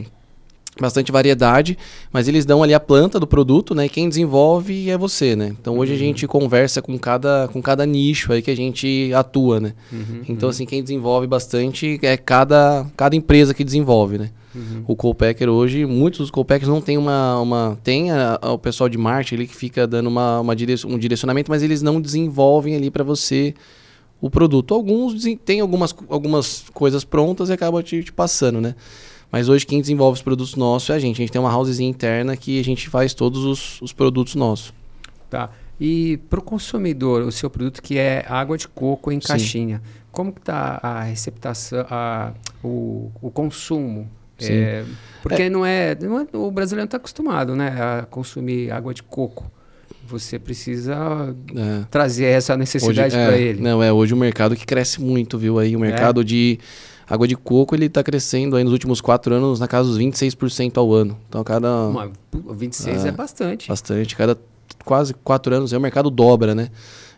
[0.80, 1.78] bastante variedade,
[2.12, 3.86] mas eles dão ali a planta do produto, né?
[3.86, 5.54] E quem desenvolve é você, né?
[5.60, 5.96] Então hoje uhum.
[5.96, 9.74] a gente conversa com cada, com cada nicho aí que a gente atua, né?
[9.92, 10.50] Uhum, então, uhum.
[10.50, 14.30] assim, quem desenvolve bastante é cada, cada empresa que desenvolve, né?
[14.54, 14.84] Uhum.
[14.86, 17.40] O Copacker hoje, muitos dos Copackers não tem uma.
[17.40, 20.86] uma tem a, a, o pessoal de marketing ali que fica dando uma, uma direc
[20.86, 23.54] um direcionamento, mas eles não desenvolvem ali para você
[24.20, 24.72] o produto.
[24.72, 25.14] Alguns
[25.44, 28.74] têm algumas, algumas coisas prontas e acabam te, te passando, né?
[29.34, 31.16] Mas hoje quem desenvolve os produtos nossos é a gente.
[31.16, 34.72] A gente tem uma housezinha interna que a gente faz todos os, os produtos nossos.
[35.28, 35.50] Tá.
[35.80, 39.26] E para o consumidor, o seu produto que é água de coco em Sim.
[39.26, 39.82] caixinha,
[40.12, 42.32] como que está a receptação, a,
[42.62, 44.08] o, o consumo?
[44.40, 44.84] É,
[45.20, 45.50] porque é.
[45.50, 49.50] Não, é, não é, o brasileiro está acostumado né, a consumir água de coco.
[50.06, 51.84] Você precisa é.
[51.90, 53.60] trazer essa necessidade para é, ele.
[53.60, 55.58] Não, é hoje o um mercado que cresce muito, viu?
[55.58, 56.24] Aí o mercado é.
[56.24, 56.60] de
[57.08, 60.76] Água de coco ele está crescendo aí nos últimos quatro anos na casa dos 26%
[60.76, 61.16] ao ano.
[61.28, 61.86] Então cada.
[61.86, 63.68] Uma, 26 é, é bastante.
[63.68, 64.16] Bastante.
[64.16, 64.38] Cada
[64.84, 66.70] quase quatro anos é o mercado dobra, né?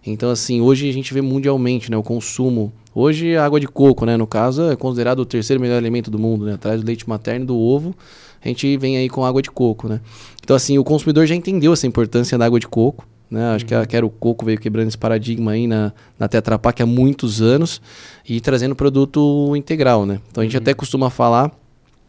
[0.06, 2.72] Então, assim, hoje a gente vê mundialmente né, o consumo.
[2.94, 4.16] Hoje a água de coco, né?
[4.16, 6.54] No caso, é considerado o terceiro melhor alimento do mundo, né?
[6.54, 7.94] Atrás do leite materno e do ovo,
[8.42, 10.00] a gente vem aí com água de coco, né?
[10.42, 13.06] Então, assim, o consumidor já entendeu essa importância da água de coco.
[13.30, 13.44] Né?
[13.50, 13.68] Acho uhum.
[13.68, 17.42] que a Quero Coco veio quebrando esse paradigma aí na, na Tetra Pak há muitos
[17.42, 17.80] anos
[18.28, 20.20] e trazendo produto integral, né?
[20.30, 20.62] Então a gente uhum.
[20.62, 21.50] até costuma falar,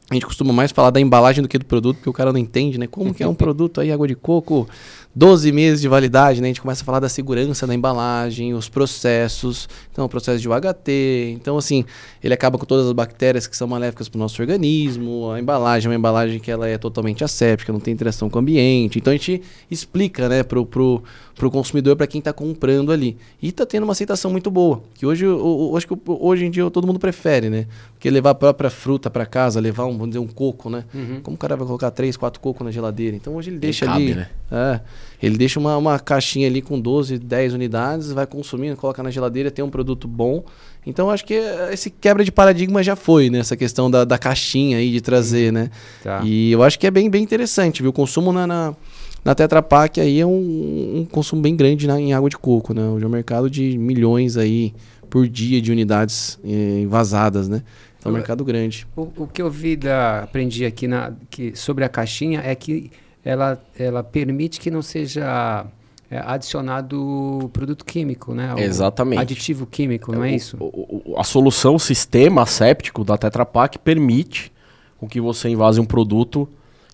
[0.09, 2.39] a gente costuma mais falar da embalagem do que do produto, porque o cara não
[2.39, 2.87] entende, né?
[2.87, 4.67] Como que é um produto aí, água de coco,
[5.17, 6.45] 12 meses de validade, né?
[6.45, 10.47] A gente começa a falar da segurança da embalagem, os processos, então o processo de
[10.47, 11.33] UHT.
[11.33, 11.83] Então, assim,
[12.23, 15.31] ele acaba com todas as bactérias que são maléficas para o nosso organismo.
[15.31, 18.41] A embalagem é uma embalagem que ela é totalmente asséptica, não tem interação com o
[18.41, 18.99] ambiente.
[18.99, 19.41] Então, a gente
[19.71, 21.03] explica, né, pro, pro,
[21.37, 23.15] pro consumidor, para quem está comprando ali.
[23.41, 25.37] E está tendo uma aceitação muito boa, que hoje, eu,
[25.71, 27.67] eu, acho que hoje em dia todo mundo prefere, né?
[27.93, 30.83] Porque levar a própria fruta para casa, levar um, vamos dizer, um coco, né?
[30.93, 31.19] Uhum.
[31.21, 33.15] Como o cara vai colocar três, quatro cocos na geladeira?
[33.15, 34.07] Então, hoje ele deixa ele ali...
[34.09, 34.29] Cabe, né?
[34.51, 34.79] É,
[35.21, 39.51] ele deixa uma, uma caixinha ali com 12, 10 unidades, vai consumindo, coloca na geladeira,
[39.51, 40.43] tem um produto bom.
[40.85, 41.33] Então acho que
[41.71, 43.39] esse quebra de paradigma já foi, né?
[43.39, 45.69] Essa questão da, da caixinha aí de trazer, né?
[46.01, 46.21] Tá.
[46.23, 47.89] E eu acho que é bem, bem interessante, viu?
[47.89, 48.73] O consumo na, na,
[49.27, 52.73] na Tetra Pak aí é um, um consumo bem grande na, em água de coco,
[52.73, 52.81] né?
[52.87, 54.73] Hoje é um mercado de milhões aí
[55.09, 57.61] por dia de unidades eh, vazadas, né?
[57.99, 58.87] Então é um mercado grande.
[58.95, 62.89] O, o que eu vi, da, aprendi aqui na, que, sobre a caixinha é que
[63.21, 65.65] ela, ela permite que não seja
[66.09, 68.55] é, adicionado produto químico, né?
[68.55, 69.19] O Exatamente.
[69.19, 70.55] Aditivo químico, não é, é isso?
[70.57, 74.53] O, o, a solução, o sistema asséptico da Tetra Pak permite
[74.97, 76.47] com que você invase um produto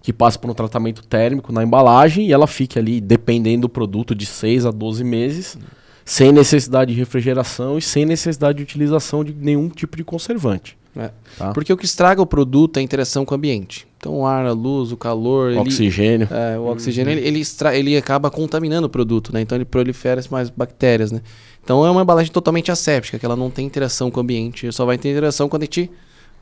[0.03, 4.13] que passe por um tratamento térmico na embalagem e ela fique ali, dependendo do produto,
[4.13, 5.57] de 6 a 12 meses,
[6.03, 10.77] sem necessidade de refrigeração e sem necessidade de utilização de nenhum tipo de conservante.
[10.93, 11.09] É.
[11.37, 11.53] Tá?
[11.53, 13.87] Porque o que estraga o produto é a interação com o ambiente.
[13.97, 16.27] Então o ar, a luz, o calor, o oxigênio.
[16.29, 17.17] É, o oxigênio uhum.
[17.17, 19.39] ele, ele, extra, ele acaba contaminando o produto, né?
[19.39, 21.21] Então ele prolifera mais bactérias, né?
[21.63, 24.69] Então é uma embalagem totalmente asséptica, que ela não tem interação com o ambiente.
[24.73, 25.89] Só vai ter interação quando a gente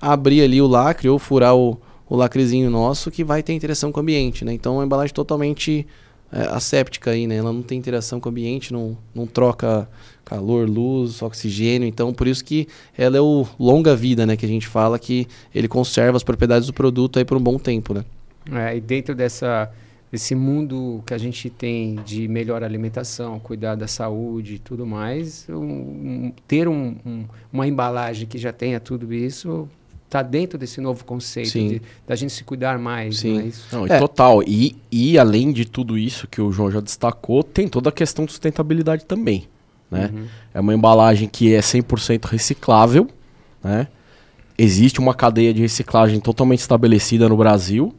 [0.01, 1.79] abrir ali o lacre ou furar o,
[2.11, 4.51] o lacrezinho nosso, que vai ter interação com o ambiente, né?
[4.51, 5.87] Então é uma embalagem totalmente
[6.29, 7.37] é, asséptica aí, né?
[7.37, 9.87] Ela não tem interação com o ambiente, não, não troca
[10.25, 11.87] calor, luz, oxigênio.
[11.87, 14.35] Então, por isso que ela é o longa vida, né?
[14.35, 17.57] Que a gente fala que ele conserva as propriedades do produto aí por um bom
[17.57, 18.03] tempo, né?
[18.51, 19.71] É, e dentro dessa
[20.11, 25.47] esse mundo que a gente tem de melhor alimentação, cuidar da saúde e tudo mais,
[25.47, 29.69] um, um, ter um, uma embalagem que já tenha tudo isso
[30.11, 33.19] está dentro desse novo conceito de, da gente se cuidar mais.
[33.19, 33.33] Sim.
[33.33, 33.67] Não é isso?
[33.71, 33.97] Não, é.
[33.97, 34.43] Total.
[34.43, 38.25] E, e além de tudo isso que o João já destacou, tem toda a questão
[38.25, 39.47] de sustentabilidade também.
[39.89, 40.11] Né?
[40.13, 40.25] Uhum.
[40.53, 43.07] É uma embalagem que é 100% reciclável.
[43.63, 43.87] Né?
[44.57, 47.95] Existe uma cadeia de reciclagem totalmente estabelecida no Brasil.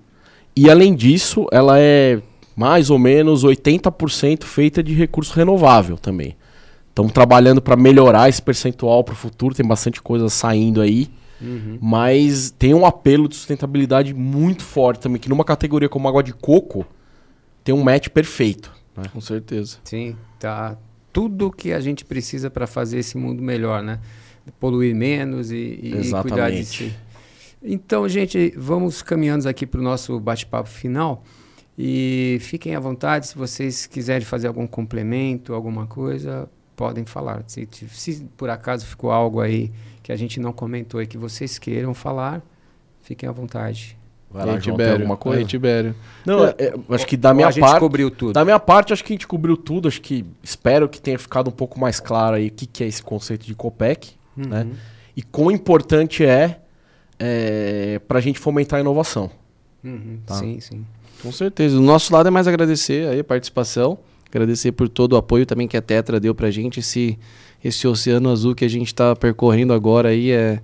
[0.54, 2.20] E além disso, ela é
[2.54, 6.36] mais ou menos 80% feita de recurso renovável também.
[6.90, 11.08] Estamos trabalhando para melhorar esse percentual para o futuro, tem bastante coisa saindo aí.
[11.42, 11.78] Uhum.
[11.80, 16.32] Mas tem um apelo de sustentabilidade muito forte também, que numa categoria como água de
[16.32, 16.86] coco
[17.64, 18.72] tem um match perfeito.
[18.96, 19.04] Né?
[19.12, 19.78] Com certeza.
[19.84, 20.76] Sim, tá
[21.12, 24.00] tudo que a gente precisa para fazer esse mundo melhor, né?
[24.58, 26.92] Poluir menos e, e cuidar de si.
[27.62, 31.22] Então, gente, vamos caminhando aqui para o nosso bate-papo final.
[31.78, 37.44] E fiquem à vontade, se vocês quiserem fazer algum complemento, alguma coisa, podem falar.
[37.46, 39.70] Se, se por acaso ficou algo aí
[40.02, 42.42] que a gente não comentou e que vocês queiram falar,
[43.02, 43.96] fiquem à vontade.
[44.30, 45.40] Vai lá, João, Tibério, alguma coisa?
[45.40, 45.94] Aí, Tibério.
[46.24, 47.80] Não, é, é, acho que da minha a gente parte.
[47.80, 48.32] cobriu tudo.
[48.32, 49.88] Da minha parte, acho que a gente cobriu tudo.
[49.88, 52.86] Acho que espero que tenha ficado um pouco mais claro aí o que, que é
[52.86, 54.46] esse conceito de COPEC, uhum.
[54.46, 54.66] né?
[55.14, 56.60] E quão importante é,
[57.18, 59.30] é para a gente fomentar a inovação.
[59.84, 60.18] Uhum.
[60.24, 60.36] Tá?
[60.36, 60.86] Sim, sim.
[61.22, 61.76] Com certeza.
[61.76, 63.98] Do nosso lado é mais agradecer aí a participação,
[64.38, 66.80] agradecer por todo o apoio também que a Tetra deu para a gente.
[66.80, 67.18] Esse,
[67.62, 70.60] esse oceano azul que a gente está percorrendo agora aí é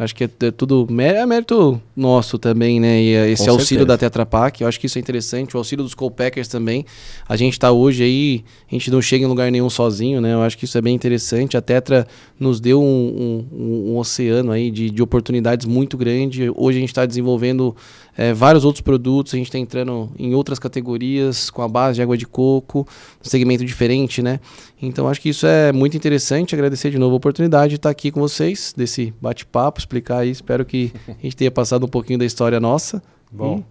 [0.00, 3.02] Acho que é, é tudo é mérito nosso também, né?
[3.02, 3.86] E é esse Com auxílio certeza.
[3.86, 5.54] da Tetra Pak, eu acho que isso é interessante.
[5.54, 6.86] O auxílio dos co-packers também.
[7.28, 10.32] A gente está hoje aí, a gente não chega em lugar nenhum sozinho, né?
[10.32, 11.54] Eu acho que isso é bem interessante.
[11.54, 12.06] A Tetra
[12.38, 16.50] nos deu um, um, um oceano aí de, de oportunidades muito grande.
[16.56, 17.76] Hoje a gente está desenvolvendo
[18.20, 22.02] é, vários outros produtos, a gente está entrando em outras categorias com a base de
[22.02, 22.86] água de coco,
[23.18, 24.40] um segmento diferente, né?
[24.82, 26.54] Então acho que isso é muito interessante.
[26.54, 30.28] Agradecer de novo a oportunidade de estar aqui com vocês, desse bate-papo, explicar aí.
[30.28, 33.02] Espero que a gente tenha passado um pouquinho da história nossa.
[33.32, 33.64] Bom.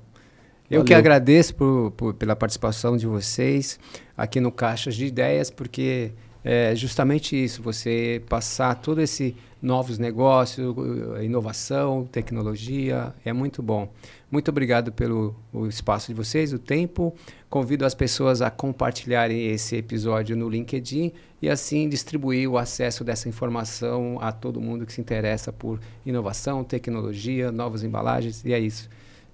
[0.68, 3.80] Eu que agradeço por, por, pela participação de vocês
[4.18, 6.12] aqui no Caixas de Ideias, porque
[6.44, 10.74] é justamente isso, você passar todo esse novos negócios,
[11.22, 13.92] inovação, tecnologia, é muito bom.
[14.32, 15.36] Muito obrigado pelo
[15.68, 17.14] espaço de vocês, o tempo.
[17.50, 21.12] Convido as pessoas a compartilharem esse episódio no LinkedIn
[21.42, 26.64] e assim distribuir o acesso dessa informação a todo mundo que se interessa por inovação,
[26.64, 28.46] tecnologia, novas embalagens.
[28.46, 28.90] E é isso.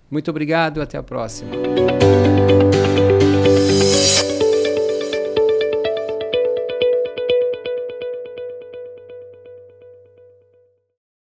[0.09, 1.51] Muito obrigado, até a próxima.